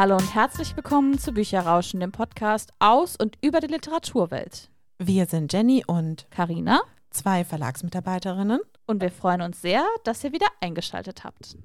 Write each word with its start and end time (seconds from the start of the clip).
Hallo 0.00 0.16
und 0.16 0.34
herzlich 0.34 0.74
willkommen 0.76 1.18
zu 1.18 1.30
Bücherrauschen, 1.30 2.00
dem 2.00 2.10
Podcast 2.10 2.72
aus 2.78 3.16
und 3.16 3.36
über 3.42 3.60
die 3.60 3.66
Literaturwelt. 3.66 4.70
Wir 4.98 5.26
sind 5.26 5.52
Jenny 5.52 5.84
und 5.86 6.26
Karina, 6.30 6.80
zwei 7.10 7.44
Verlagsmitarbeiterinnen. 7.44 8.60
Und 8.86 9.02
wir 9.02 9.10
freuen 9.10 9.42
uns 9.42 9.60
sehr, 9.60 9.84
dass 10.04 10.24
ihr 10.24 10.32
wieder 10.32 10.46
eingeschaltet 10.62 11.22
habt. 11.22 11.58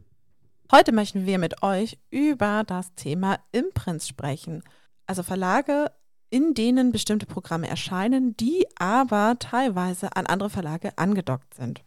Heute 0.70 0.92
möchten 0.92 1.26
wir 1.26 1.38
mit 1.38 1.64
euch 1.64 1.98
über 2.10 2.66
das 2.68 2.94
Thema 2.96 3.40
Imprints 3.54 4.06
sprechen. 4.06 4.64
Also 5.08 5.24
Verlage, 5.24 5.90
in 6.30 6.54
denen 6.54 6.92
bestimmte 6.92 7.28
Programme 7.28 7.70
erscheinen, 7.70 8.36
die 8.36 8.66
aber 8.78 9.38
teilweise 9.40 10.14
an 10.14 10.26
andere 10.26 10.50
Verlage 10.50 10.98
angedockt 10.98 11.54
sind. 11.54 11.86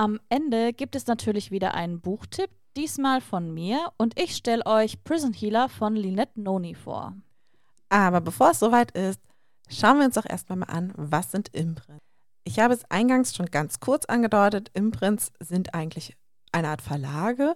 Am 0.00 0.18
Ende 0.30 0.72
gibt 0.72 0.96
es 0.96 1.06
natürlich 1.08 1.50
wieder 1.50 1.74
einen 1.74 2.00
Buchtipp, 2.00 2.48
diesmal 2.74 3.20
von 3.20 3.52
mir, 3.52 3.92
und 3.98 4.18
ich 4.18 4.34
stelle 4.34 4.64
euch 4.64 5.04
Prison 5.04 5.34
Healer 5.34 5.68
von 5.68 5.94
Lynette 5.94 6.40
Noni 6.40 6.74
vor. 6.74 7.12
Aber 7.90 8.22
bevor 8.22 8.52
es 8.52 8.60
soweit 8.60 8.92
ist, 8.92 9.20
schauen 9.68 9.98
wir 9.98 10.06
uns 10.06 10.14
doch 10.14 10.24
erstmal 10.24 10.56
mal 10.56 10.70
an, 10.70 10.94
was 10.96 11.30
sind 11.30 11.54
Imprints. 11.54 12.02
Ich 12.44 12.60
habe 12.60 12.72
es 12.72 12.90
eingangs 12.90 13.36
schon 13.36 13.50
ganz 13.50 13.78
kurz 13.78 14.06
angedeutet, 14.06 14.70
Imprints 14.72 15.32
sind 15.38 15.74
eigentlich 15.74 16.16
eine 16.50 16.68
Art 16.68 16.80
Verlage. 16.80 17.52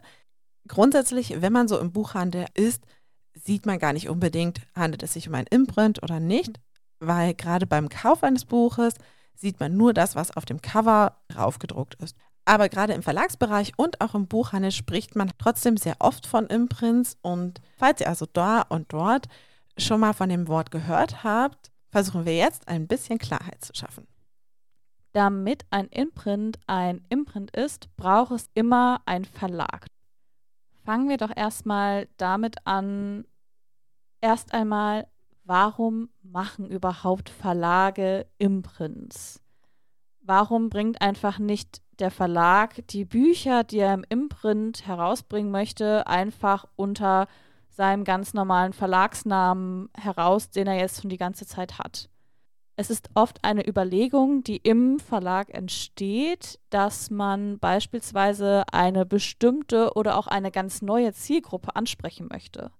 Grundsätzlich, 0.68 1.40
wenn 1.40 1.54
man 1.54 1.66
so 1.66 1.78
im 1.78 1.92
Buchhandel 1.92 2.44
ist, 2.52 2.84
sieht 3.32 3.64
man 3.64 3.78
gar 3.78 3.94
nicht 3.94 4.10
unbedingt, 4.10 4.60
handelt 4.76 5.02
es 5.02 5.14
sich 5.14 5.28
um 5.28 5.34
ein 5.34 5.46
Imprint 5.46 6.02
oder 6.02 6.20
nicht, 6.20 6.60
weil 7.00 7.32
gerade 7.32 7.66
beim 7.66 7.88
Kauf 7.88 8.22
eines 8.22 8.44
Buches 8.44 8.96
sieht 9.34 9.60
man 9.60 9.78
nur 9.78 9.94
das, 9.94 10.14
was 10.14 10.36
auf 10.36 10.44
dem 10.44 10.60
Cover 10.60 11.16
raufgedruckt 11.34 11.94
ist. 12.02 12.18
Aber 12.44 12.68
gerade 12.68 12.92
im 12.92 13.02
Verlagsbereich 13.02 13.72
und 13.76 14.00
auch 14.00 14.14
im 14.14 14.26
Buchhandel 14.26 14.70
spricht 14.70 15.16
man 15.16 15.30
trotzdem 15.38 15.76
sehr 15.76 15.96
oft 15.98 16.26
von 16.26 16.46
Imprints. 16.46 17.16
Und 17.22 17.60
falls 17.76 18.00
ihr 18.00 18.08
also 18.08 18.26
da 18.30 18.62
und 18.62 18.92
dort 18.92 19.26
schon 19.78 20.00
mal 20.00 20.12
von 20.12 20.28
dem 20.28 20.46
Wort 20.48 20.70
gehört 20.70 21.24
habt, 21.24 21.72
versuchen 21.90 22.26
wir 22.26 22.36
jetzt 22.36 22.68
ein 22.68 22.86
bisschen 22.86 23.18
Klarheit 23.18 23.64
zu 23.64 23.72
schaffen. 23.74 24.06
Damit 25.12 25.64
ein 25.70 25.86
Imprint 25.88 26.58
ein 26.66 27.04
Imprint 27.08 27.56
ist, 27.56 27.88
braucht 27.96 28.32
es 28.32 28.50
immer 28.54 29.00
einen 29.06 29.24
Verlag. 29.24 29.86
Fangen 30.84 31.08
wir 31.08 31.16
doch 31.16 31.30
erstmal 31.34 32.08
damit 32.16 32.66
an, 32.66 33.24
erst 34.20 34.52
einmal, 34.52 35.06
warum 35.44 36.10
machen 36.22 36.68
überhaupt 36.68 37.30
Verlage 37.30 38.26
Imprints? 38.38 39.43
Warum 40.26 40.70
bringt 40.70 41.02
einfach 41.02 41.38
nicht 41.38 41.82
der 41.98 42.10
Verlag 42.10 42.86
die 42.88 43.04
Bücher, 43.04 43.62
die 43.62 43.78
er 43.78 43.92
im 43.92 44.06
Imprint 44.08 44.86
herausbringen 44.86 45.50
möchte, 45.50 46.06
einfach 46.06 46.64
unter 46.76 47.26
seinem 47.68 48.04
ganz 48.04 48.32
normalen 48.32 48.72
Verlagsnamen 48.72 49.90
heraus, 49.94 50.48
den 50.48 50.66
er 50.66 50.78
jetzt 50.78 51.02
schon 51.02 51.10
die 51.10 51.18
ganze 51.18 51.46
Zeit 51.46 51.78
hat? 51.78 52.08
Es 52.76 52.88
ist 52.88 53.10
oft 53.14 53.44
eine 53.44 53.68
Überlegung, 53.68 54.42
die 54.42 54.56
im 54.56 54.98
Verlag 54.98 55.54
entsteht, 55.54 56.58
dass 56.70 57.10
man 57.10 57.58
beispielsweise 57.58 58.64
eine 58.72 59.04
bestimmte 59.04 59.92
oder 59.94 60.16
auch 60.16 60.26
eine 60.26 60.50
ganz 60.50 60.80
neue 60.80 61.12
Zielgruppe 61.12 61.76
ansprechen 61.76 62.28
möchte. 62.32 62.72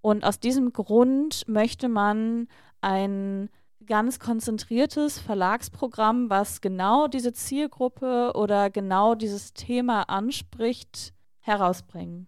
Und 0.00 0.24
aus 0.24 0.38
diesem 0.38 0.72
Grund 0.72 1.42
möchte 1.48 1.88
man 1.88 2.46
ein 2.80 3.50
ganz 3.86 4.18
konzentriertes 4.18 5.18
Verlagsprogramm, 5.18 6.30
was 6.30 6.60
genau 6.60 7.08
diese 7.08 7.32
Zielgruppe 7.32 8.32
oder 8.34 8.70
genau 8.70 9.14
dieses 9.14 9.52
Thema 9.52 10.02
anspricht, 10.02 11.12
herausbringen. 11.40 12.26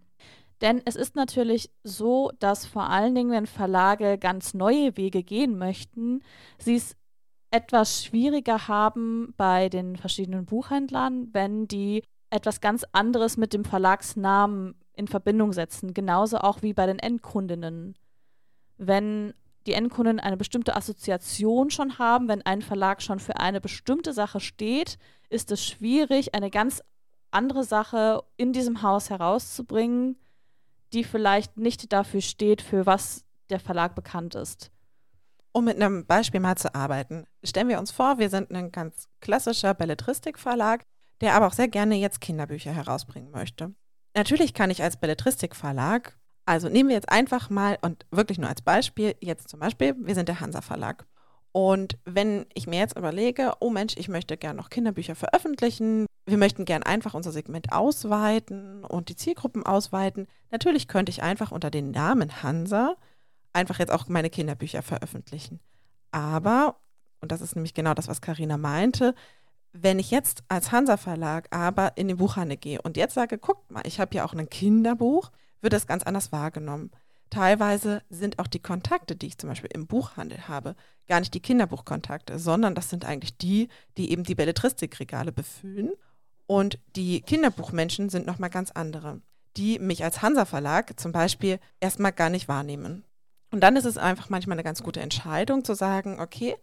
Denn 0.60 0.80
es 0.84 0.96
ist 0.96 1.16
natürlich 1.16 1.70
so, 1.84 2.30
dass 2.38 2.66
vor 2.66 2.88
allen 2.88 3.14
Dingen, 3.14 3.30
wenn 3.30 3.46
Verlage 3.46 4.18
ganz 4.18 4.54
neue 4.54 4.96
Wege 4.96 5.22
gehen 5.22 5.58
möchten, 5.58 6.22
sie 6.58 6.76
es 6.76 6.96
etwas 7.50 8.04
schwieriger 8.04 8.68
haben 8.68 9.34
bei 9.36 9.68
den 9.68 9.96
verschiedenen 9.96 10.46
Buchhändlern, 10.46 11.28
wenn 11.32 11.68
die 11.68 12.02
etwas 12.30 12.60
ganz 12.60 12.84
anderes 12.92 13.36
mit 13.36 13.52
dem 13.52 13.64
Verlagsnamen 13.64 14.74
in 14.94 15.08
Verbindung 15.08 15.52
setzen, 15.52 15.94
genauso 15.94 16.38
auch 16.38 16.62
wie 16.62 16.72
bei 16.72 16.86
den 16.86 16.98
Endkundinnen. 16.98 17.94
Wenn 18.78 19.34
die 19.66 19.72
Endkunden 19.72 20.20
eine 20.20 20.36
bestimmte 20.36 20.76
Assoziation 20.76 21.70
schon 21.70 21.98
haben, 21.98 22.28
wenn 22.28 22.42
ein 22.42 22.62
Verlag 22.62 23.02
schon 23.02 23.18
für 23.18 23.36
eine 23.38 23.60
bestimmte 23.60 24.12
Sache 24.12 24.40
steht, 24.40 24.98
ist 25.28 25.50
es 25.50 25.64
schwierig, 25.64 26.34
eine 26.34 26.50
ganz 26.50 26.82
andere 27.30 27.64
Sache 27.64 28.22
in 28.36 28.52
diesem 28.52 28.82
Haus 28.82 29.10
herauszubringen, 29.10 30.18
die 30.92 31.04
vielleicht 31.04 31.56
nicht 31.56 31.92
dafür 31.92 32.20
steht, 32.20 32.62
für 32.62 32.86
was 32.86 33.24
der 33.50 33.60
Verlag 33.60 33.94
bekannt 33.94 34.34
ist. 34.34 34.70
Um 35.52 35.64
mit 35.64 35.76
einem 35.76 36.06
Beispiel 36.06 36.40
mal 36.40 36.56
zu 36.56 36.74
arbeiten, 36.74 37.26
stellen 37.42 37.68
wir 37.68 37.78
uns 37.78 37.90
vor, 37.90 38.18
wir 38.18 38.30
sind 38.30 38.50
ein 38.50 38.72
ganz 38.72 39.08
klassischer 39.20 39.74
Belletristikverlag, 39.74 40.84
der 41.20 41.34
aber 41.34 41.46
auch 41.46 41.52
sehr 41.52 41.68
gerne 41.68 41.96
jetzt 41.96 42.20
Kinderbücher 42.20 42.72
herausbringen 42.72 43.30
möchte. 43.30 43.74
Natürlich 44.14 44.54
kann 44.54 44.70
ich 44.70 44.82
als 44.82 44.98
Belletristikverlag, 44.98 46.18
also 46.46 46.68
nehmen 46.68 46.88
wir 46.88 46.96
jetzt 46.96 47.10
einfach 47.10 47.50
mal 47.50 47.76
und 47.82 48.06
wirklich 48.10 48.38
nur 48.38 48.48
als 48.48 48.62
Beispiel, 48.62 49.16
jetzt 49.20 49.48
zum 49.48 49.60
Beispiel, 49.60 49.94
wir 49.98 50.14
sind 50.14 50.28
der 50.28 50.40
Hansa 50.40 50.60
Verlag. 50.60 51.04
Und 51.52 51.98
wenn 52.04 52.46
ich 52.54 52.66
mir 52.66 52.78
jetzt 52.78 52.96
überlege, 52.96 53.52
oh 53.60 53.70
Mensch, 53.70 53.94
ich 53.96 54.08
möchte 54.08 54.36
gerne 54.36 54.56
noch 54.56 54.70
Kinderbücher 54.70 55.14
veröffentlichen, 55.14 56.06
wir 56.26 56.38
möchten 56.38 56.64
gerne 56.64 56.86
einfach 56.86 57.14
unser 57.14 57.32
Segment 57.32 57.72
ausweiten 57.72 58.84
und 58.84 59.08
die 59.08 59.16
Zielgruppen 59.16 59.64
ausweiten, 59.64 60.28
natürlich 60.50 60.86
könnte 60.86 61.10
ich 61.10 61.22
einfach 61.22 61.52
unter 61.52 61.70
den 61.70 61.90
Namen 61.90 62.42
Hansa 62.42 62.96
einfach 63.52 63.78
jetzt 63.78 63.90
auch 63.90 64.06
meine 64.08 64.30
Kinderbücher 64.30 64.82
veröffentlichen. 64.82 65.60
Aber, 66.12 66.76
und 67.20 67.32
das 67.32 67.40
ist 67.40 67.56
nämlich 67.56 67.74
genau 67.74 67.94
das, 67.94 68.06
was 68.06 68.20
Karina 68.20 68.56
meinte, 68.56 69.14
wenn 69.72 69.98
ich 69.98 70.10
jetzt 70.10 70.44
als 70.48 70.72
Hansa 70.72 70.96
Verlag 70.96 71.48
aber 71.54 71.96
in 71.96 72.08
den 72.08 72.18
Buchhandel 72.18 72.56
gehe 72.56 72.80
und 72.82 72.96
jetzt 72.96 73.14
sage, 73.14 73.38
guckt 73.38 73.70
mal, 73.70 73.82
ich 73.86 73.98
habe 73.98 74.14
ja 74.14 74.24
auch 74.24 74.34
ein 74.34 74.48
Kinderbuch, 74.48 75.30
wird 75.60 75.72
das 75.72 75.86
ganz 75.86 76.02
anders 76.02 76.32
wahrgenommen. 76.32 76.90
Teilweise 77.30 78.02
sind 78.08 78.38
auch 78.38 78.46
die 78.46 78.62
Kontakte, 78.62 79.16
die 79.16 79.26
ich 79.26 79.38
zum 79.38 79.48
Beispiel 79.48 79.70
im 79.72 79.86
Buchhandel 79.86 80.48
habe, 80.48 80.76
gar 81.08 81.20
nicht 81.20 81.34
die 81.34 81.40
Kinderbuchkontakte, 81.40 82.38
sondern 82.38 82.74
das 82.74 82.88
sind 82.88 83.04
eigentlich 83.04 83.36
die, 83.36 83.68
die 83.96 84.10
eben 84.10 84.22
die 84.22 84.34
Belletristikregale 84.34 85.32
befüllen. 85.32 85.92
Und 86.46 86.78
die 86.94 87.20
Kinderbuchmenschen 87.22 88.08
sind 88.08 88.26
nochmal 88.26 88.50
ganz 88.50 88.70
andere, 88.70 89.20
die 89.56 89.78
mich 89.80 90.04
als 90.04 90.22
Hansa 90.22 90.44
Verlag 90.44 90.98
zum 91.00 91.10
Beispiel 91.10 91.58
erstmal 91.80 92.12
gar 92.12 92.30
nicht 92.30 92.46
wahrnehmen. 92.46 93.04
Und 93.50 93.60
dann 93.60 93.76
ist 93.76 93.84
es 93.86 93.98
einfach 93.98 94.28
manchmal 94.28 94.54
eine 94.54 94.64
ganz 94.64 94.82
gute 94.82 95.00
Entscheidung 95.00 95.64
zu 95.64 95.74
sagen, 95.74 96.20
okay, 96.20 96.56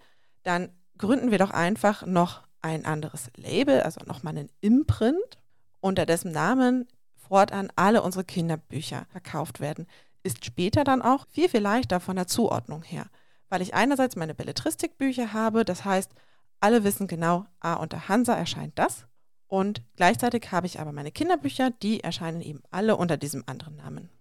dann 0.44 0.70
gründen 0.98 1.32
wir 1.32 1.40
doch 1.40 1.52
einfach 1.52 2.06
noch 2.06 2.44
ein 2.62 2.86
anderes 2.86 3.30
Label, 3.36 3.82
also 3.82 4.02
nochmal 4.06 4.38
einen 4.38 4.52
Imprint, 4.62 5.38
unter 5.82 6.06
dessen 6.06 6.32
Namen 6.32 6.88
fortan 7.34 7.72
alle 7.76 8.04
unsere 8.04 8.24
Kinderbücher 8.24 9.08
verkauft 9.10 9.60
werden. 9.60 9.88
Ist 10.22 10.46
später 10.46 10.84
dann 10.84 11.02
auch 11.02 11.26
viel, 11.32 11.50
viel 11.50 11.62
leichter 11.62 12.00
von 12.00 12.16
der 12.16 12.28
Zuordnung 12.28 12.84
her, 12.84 13.08
weil 13.50 13.64
ich 13.64 13.74
einerseits 13.74 14.16
meine 14.16 14.36
Belletristikbücher 14.36 15.34
habe, 15.34 15.66
das 15.66 15.84
heißt, 15.84 16.12
alle 16.60 16.84
wissen 16.84 17.08
genau, 17.08 17.48
ah, 17.60 17.74
unter 17.74 18.08
Hansa 18.08 18.36
erscheint 18.36 18.78
das. 18.78 19.08
Und 19.48 19.82
gleichzeitig 19.96 20.52
habe 20.52 20.68
ich 20.68 20.80
aber 20.80 20.92
meine 20.92 21.12
Kinderbücher, 21.12 21.72
die 21.72 22.02
erscheinen 22.02 22.42
eben 22.42 22.62
alle 22.70 22.98
unter 22.98 23.18
diesem 23.18 23.44
anderen 23.48 23.78
Namen. 23.78 24.12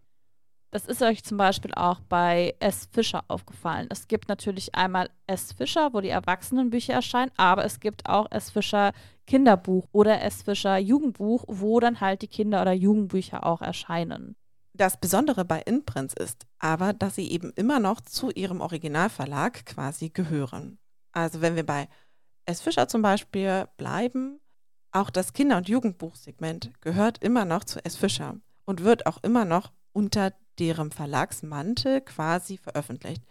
Das 0.73 0.87
ist 0.87 1.03
euch 1.03 1.23
zum 1.23 1.37
Beispiel 1.37 1.75
auch 1.75 2.01
bei 2.01 2.55
S. 2.59 2.89
Fischer 2.91 3.25
aufgefallen. 3.29 3.89
Es 3.91 4.09
gibt 4.09 4.31
natürlich 4.31 4.75
einmal 4.75 5.11
S. 5.27 5.53
Fischer, 5.53 5.93
wo 5.93 6.01
die 6.01 6.09
Erwachsenenbücher 6.09 6.95
erscheinen, 6.95 7.31
aber 7.37 7.67
es 7.67 7.79
gibt 7.79 8.07
auch 8.07 8.27
S. 8.31 8.49
Fischer 8.49 8.93
Kinderbuch 9.27 9.87
oder 9.93 10.23
S. 10.23 10.43
Fischer 10.43 10.79
Jugendbuch, 10.79 11.45
wo 11.47 11.79
dann 11.79 12.01
halt 12.01 12.23
die 12.23 12.27
Kinder- 12.27 12.63
oder 12.63 12.73
Jugendbücher 12.73 13.45
auch 13.45 13.61
erscheinen. 13.61 14.35
Das 14.73 14.97
Besondere 14.97 15.45
bei 15.45 15.61
Imprints 15.61 16.15
ist 16.15 16.47
aber, 16.59 16.95
dass 16.95 17.17
sie 17.17 17.31
eben 17.31 17.53
immer 17.55 17.79
noch 17.79 18.01
zu 18.01 18.31
ihrem 18.31 18.63
Originalverlag 18.63 19.67
quasi 19.67 20.09
gehören. 20.09 20.79
Also 21.13 21.43
wenn 21.43 21.55
wir 21.55 21.67
bei 21.67 21.87
S. 22.47 22.63
Fischer 22.63 22.89
zum 22.89 23.03
Beispiel 23.03 23.69
bleiben, 23.77 24.41
auch 24.91 25.11
das 25.11 25.35
Kinder- 25.35 25.59
und 25.59 25.69
Jugendbuchsegment 25.69 26.73
gehört 26.81 27.23
immer 27.23 27.45
noch 27.45 27.65
zu 27.65 27.85
S. 27.85 27.95
Fischer 27.95 28.37
und 28.65 28.83
wird 28.83 29.05
auch 29.05 29.23
immer 29.23 29.45
noch 29.45 29.71
unter 29.93 30.33
deren 30.59 30.91
Verlagsmantel 30.91 32.01
quasi 32.01 32.57
veröffentlicht. 32.59 33.23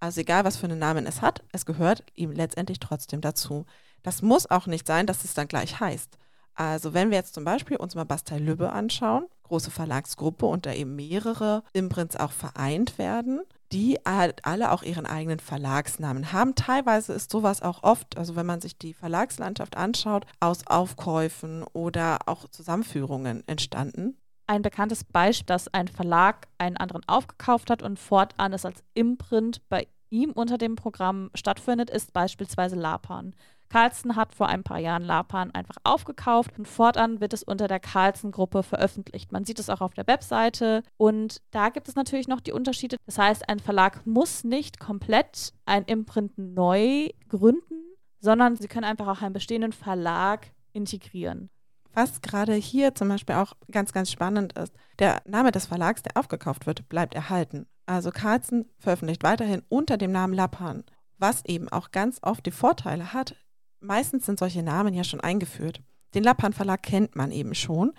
Also 0.00 0.20
egal, 0.20 0.44
was 0.44 0.56
für 0.56 0.66
einen 0.66 0.78
Namen 0.78 1.06
es 1.06 1.22
hat, 1.22 1.42
es 1.52 1.66
gehört 1.66 2.04
ihm 2.14 2.30
letztendlich 2.30 2.78
trotzdem 2.78 3.20
dazu. 3.20 3.66
Das 4.02 4.22
muss 4.22 4.50
auch 4.50 4.66
nicht 4.66 4.86
sein, 4.86 5.06
dass 5.06 5.24
es 5.24 5.34
dann 5.34 5.48
gleich 5.48 5.80
heißt. 5.80 6.18
Also 6.54 6.92
wenn 6.94 7.10
wir 7.10 7.18
jetzt 7.18 7.34
zum 7.34 7.44
Beispiel 7.44 7.76
uns 7.76 7.94
mal 7.94 8.04
Bastei 8.04 8.38
Lübbe 8.38 8.72
anschauen, 8.72 9.26
große 9.44 9.70
Verlagsgruppe 9.70 10.46
und 10.46 10.66
da 10.66 10.72
eben 10.72 10.96
mehrere 10.96 11.62
Imprints 11.72 12.16
auch 12.16 12.32
vereint 12.32 12.98
werden, 12.98 13.40
die 13.72 13.98
halt 14.04 14.44
alle 14.44 14.72
auch 14.72 14.82
ihren 14.82 15.06
eigenen 15.06 15.40
Verlagsnamen 15.40 16.32
haben. 16.32 16.54
Teilweise 16.54 17.12
ist 17.12 17.30
sowas 17.30 17.62
auch 17.62 17.82
oft, 17.82 18.16
also 18.16 18.34
wenn 18.34 18.46
man 18.46 18.60
sich 18.60 18.78
die 18.78 18.94
Verlagslandschaft 18.94 19.76
anschaut, 19.76 20.26
aus 20.40 20.66
Aufkäufen 20.66 21.64
oder 21.72 22.18
auch 22.26 22.48
Zusammenführungen 22.48 23.46
entstanden. 23.46 24.16
Ein 24.48 24.62
bekanntes 24.62 25.04
Beispiel, 25.04 25.46
dass 25.46 25.72
ein 25.72 25.88
Verlag 25.88 26.48
einen 26.58 26.76
anderen 26.76 27.02
aufgekauft 27.06 27.70
hat 27.70 27.82
und 27.82 27.98
fortan 27.98 28.52
es 28.52 28.64
als 28.64 28.82
Imprint 28.94 29.60
bei 29.68 29.86
ihm 30.10 30.32
unter 30.32 30.58
dem 30.58 30.74
Programm 30.74 31.30
stattfindet, 31.34 31.90
ist 31.90 32.12
beispielsweise 32.12 32.76
Lapan. 32.76 33.34
Carlsen 33.68 34.16
hat 34.16 34.34
vor 34.34 34.48
ein 34.48 34.62
paar 34.62 34.78
Jahren 34.78 35.02
Lapan 35.02 35.50
einfach 35.50 35.76
aufgekauft 35.84 36.58
und 36.58 36.66
fortan 36.66 37.20
wird 37.20 37.34
es 37.34 37.42
unter 37.42 37.68
der 37.68 37.80
Carlsen-Gruppe 37.80 38.62
veröffentlicht. 38.62 39.30
Man 39.30 39.44
sieht 39.44 39.58
es 39.58 39.68
auch 39.68 39.82
auf 39.82 39.92
der 39.92 40.06
Webseite 40.06 40.82
und 40.96 41.42
da 41.50 41.68
gibt 41.68 41.86
es 41.86 41.94
natürlich 41.94 42.28
noch 42.28 42.40
die 42.40 42.52
Unterschiede. 42.52 42.96
Das 43.04 43.18
heißt, 43.18 43.48
ein 43.48 43.58
Verlag 43.58 44.06
muss 44.06 44.42
nicht 44.42 44.80
komplett 44.80 45.52
ein 45.66 45.84
Imprint 45.84 46.38
neu 46.38 47.10
gründen, 47.28 47.82
sondern 48.20 48.56
sie 48.56 48.68
können 48.68 48.84
einfach 48.84 49.06
auch 49.06 49.22
einen 49.22 49.34
bestehenden 49.34 49.72
Verlag 49.72 50.50
integrieren. 50.72 51.50
Was 51.94 52.20
gerade 52.20 52.54
hier 52.54 52.94
zum 52.94 53.08
Beispiel 53.08 53.36
auch 53.36 53.54
ganz, 53.70 53.92
ganz 53.92 54.10
spannend 54.10 54.52
ist, 54.54 54.72
der 54.98 55.22
Name 55.26 55.50
des 55.50 55.66
Verlags, 55.66 56.02
der 56.02 56.16
aufgekauft 56.16 56.66
wird, 56.66 56.88
bleibt 56.88 57.14
erhalten. 57.14 57.66
Also 57.86 58.10
Carlsen 58.10 58.70
veröffentlicht 58.78 59.22
weiterhin 59.22 59.62
unter 59.68 59.96
dem 59.96 60.12
Namen 60.12 60.34
Lappan, 60.34 60.84
was 61.16 61.44
eben 61.46 61.68
auch 61.68 61.90
ganz 61.90 62.18
oft 62.22 62.44
die 62.46 62.50
Vorteile 62.50 63.12
hat. 63.12 63.34
Meistens 63.80 64.26
sind 64.26 64.38
solche 64.38 64.62
Namen 64.62 64.94
ja 64.94 65.04
schon 65.04 65.20
eingeführt. 65.20 65.80
Den 66.14 66.24
Lappan 66.24 66.52
Verlag 66.52 66.82
kennt 66.82 67.16
man 67.16 67.32
eben 67.32 67.54
schon. 67.54 67.92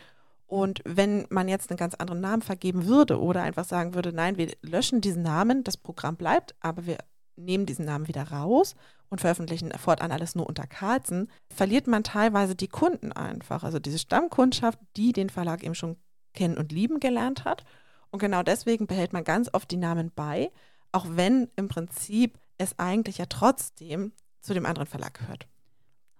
Und 0.45 0.81
wenn 0.83 1.27
man 1.29 1.47
jetzt 1.47 1.69
einen 1.69 1.77
ganz 1.77 1.93
anderen 1.95 2.21
Namen 2.21 2.41
vergeben 2.41 2.87
würde 2.87 3.19
oder 3.19 3.43
einfach 3.43 3.65
sagen 3.65 3.93
würde, 3.93 4.11
nein, 4.13 4.37
wir 4.37 4.51
löschen 4.61 5.01
diesen 5.01 5.21
Namen, 5.21 5.63
das 5.63 5.77
Programm 5.77 6.15
bleibt, 6.15 6.55
aber 6.59 6.85
wir 6.85 6.97
nehmen 7.35 7.65
diesen 7.65 7.85
Namen 7.85 8.07
wieder 8.07 8.31
raus 8.31 8.75
und 9.09 9.21
veröffentlichen 9.21 9.71
fortan 9.77 10.11
alles 10.11 10.35
nur 10.35 10.47
unter 10.47 10.67
Carlsen, 10.67 11.29
verliert 11.53 11.87
man 11.87 12.03
teilweise 12.03 12.55
die 12.55 12.67
Kunden 12.67 13.11
einfach. 13.11 13.63
Also 13.63 13.79
diese 13.79 13.99
Stammkundschaft, 13.99 14.79
die 14.95 15.11
den 15.11 15.29
Verlag 15.29 15.63
eben 15.63 15.75
schon 15.75 15.97
kennen 16.33 16.57
und 16.57 16.71
lieben 16.71 16.99
gelernt 16.99 17.43
hat. 17.45 17.63
Und 18.11 18.19
genau 18.19 18.43
deswegen 18.43 18.87
behält 18.87 19.13
man 19.13 19.23
ganz 19.23 19.49
oft 19.53 19.69
die 19.71 19.77
Namen 19.77 20.11
bei, 20.15 20.51
auch 20.91 21.05
wenn 21.09 21.49
im 21.55 21.67
Prinzip 21.67 22.39
es 22.57 22.77
eigentlich 22.77 23.17
ja 23.17 23.25
trotzdem 23.27 24.13
zu 24.41 24.53
dem 24.53 24.65
anderen 24.65 24.87
Verlag 24.87 25.13
gehört. 25.15 25.47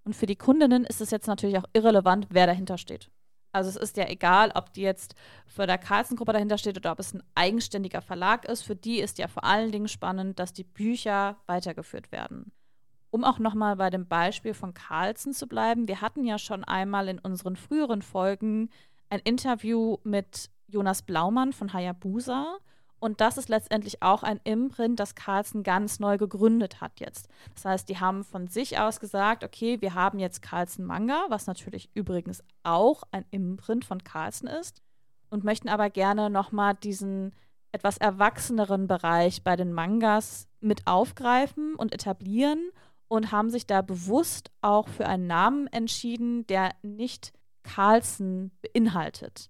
Und 0.03 0.15
für 0.15 0.25
die 0.25 0.35
Kundinnen 0.35 0.85
ist 0.85 1.01
es 1.01 1.11
jetzt 1.11 1.27
natürlich 1.27 1.57
auch 1.57 1.69
irrelevant, 1.73 2.27
wer 2.29 2.47
dahinter 2.47 2.77
steht. 2.77 3.09
Also 3.51 3.69
es 3.69 3.75
ist 3.75 3.97
ja 3.97 4.07
egal, 4.07 4.51
ob 4.53 4.73
die 4.73 4.81
jetzt 4.81 5.15
für 5.47 5.65
der 5.65 5.79
Carlsen-Gruppe 5.79 6.33
dahinter 6.33 6.57
steht 6.57 6.77
oder 6.77 6.91
ob 6.91 6.99
es 6.99 7.13
ein 7.13 7.23
eigenständiger 7.33 8.01
Verlag 8.01 8.45
ist. 8.45 8.61
Für 8.61 8.75
die 8.75 8.99
ist 8.99 9.17
ja 9.17 9.27
vor 9.27 9.43
allen 9.43 9.71
Dingen 9.71 9.87
spannend, 9.87 10.39
dass 10.39 10.53
die 10.53 10.63
Bücher 10.63 11.37
weitergeführt 11.47 12.11
werden. 12.11 12.51
Um 13.11 13.23
auch 13.23 13.39
nochmal 13.39 13.75
bei 13.75 13.89
dem 13.89 14.07
Beispiel 14.07 14.53
von 14.53 14.73
Carlsen 14.73 15.33
zu 15.33 15.47
bleiben, 15.47 15.87
wir 15.87 16.01
hatten 16.01 16.25
ja 16.25 16.37
schon 16.37 16.63
einmal 16.63 17.07
in 17.07 17.19
unseren 17.19 17.55
früheren 17.55 18.01
Folgen 18.01 18.69
ein 19.09 19.19
Interview 19.23 19.97
mit 20.03 20.49
Jonas 20.67 21.01
Blaumann 21.01 21.53
von 21.53 21.73
Hayabusa. 21.73 22.57
Und 22.99 23.21
das 23.21 23.37
ist 23.37 23.49
letztendlich 23.49 24.03
auch 24.03 24.23
ein 24.23 24.41
Imprint, 24.43 24.99
das 24.99 25.15
Carlsen 25.15 25.63
ganz 25.63 25.99
neu 25.99 26.17
gegründet 26.17 26.81
hat 26.81 26.99
jetzt. 26.99 27.29
Das 27.55 27.65
heißt, 27.65 27.89
die 27.89 27.99
haben 27.99 28.25
von 28.25 28.47
sich 28.47 28.77
aus 28.77 28.99
gesagt, 28.99 29.43
okay, 29.43 29.79
wir 29.81 29.93
haben 29.93 30.19
jetzt 30.19 30.41
Carlsen 30.41 30.85
Manga, 30.85 31.25
was 31.29 31.47
natürlich 31.47 31.89
übrigens 31.93 32.43
auch 32.63 33.03
ein 33.11 33.25
Imprint 33.31 33.85
von 33.85 34.03
Carlsen 34.03 34.47
ist, 34.47 34.81
und 35.29 35.45
möchten 35.45 35.69
aber 35.69 35.89
gerne 35.89 36.29
nochmal 36.29 36.75
diesen 36.75 37.33
etwas 37.71 37.97
erwachseneren 37.97 38.87
Bereich 38.87 39.43
bei 39.43 39.55
den 39.55 39.71
Mangas 39.71 40.47
mit 40.59 40.87
aufgreifen 40.87 41.75
und 41.75 41.93
etablieren 41.93 42.71
und 43.09 43.33
haben 43.33 43.49
sich 43.49 43.67
da 43.67 43.81
bewusst 43.81 44.51
auch 44.61 44.87
für 44.87 45.05
einen 45.05 45.27
Namen 45.27 45.67
entschieden, 45.67 46.47
der 46.47 46.71
nicht 46.81 47.33
Carlsen 47.63 48.51
beinhaltet 48.61 49.49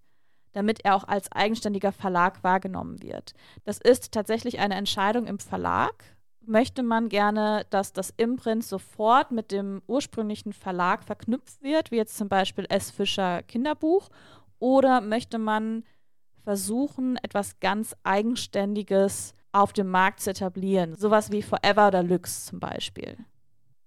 damit 0.53 0.83
er 0.83 0.95
auch 0.95 1.07
als 1.07 1.31
eigenständiger 1.31 1.91
Verlag 1.91 2.43
wahrgenommen 2.43 3.01
wird. 3.01 3.33
Das 3.63 3.77
ist 3.79 4.11
tatsächlich 4.11 4.59
eine 4.59 4.75
Entscheidung 4.75 5.27
im 5.27 5.39
Verlag. 5.39 6.03
Möchte 6.45 6.81
man 6.83 7.09
gerne, 7.09 7.65
dass 7.69 7.93
das 7.93 8.11
Imprint 8.17 8.63
sofort 8.63 9.31
mit 9.31 9.51
dem 9.51 9.81
ursprünglichen 9.87 10.53
Verlag 10.53 11.03
verknüpft 11.03 11.61
wird, 11.61 11.91
wie 11.91 11.97
jetzt 11.97 12.17
zum 12.17 12.29
Beispiel 12.29 12.65
S. 12.69 12.91
Fischer 12.91 13.43
Kinderbuch, 13.43 14.09
oder 14.57 14.99
möchte 14.99 15.37
man 15.37 15.83
versuchen, 16.43 17.17
etwas 17.17 17.59
ganz 17.59 17.95
Eigenständiges 18.03 19.33
auf 19.51 19.73
dem 19.73 19.89
Markt 19.89 20.21
zu 20.21 20.31
etablieren? 20.31 20.95
Sowas 20.95 21.31
wie 21.31 21.41
Forever 21.41 21.91
Deluxe 21.91 22.47
zum 22.47 22.59
Beispiel. 22.59 23.17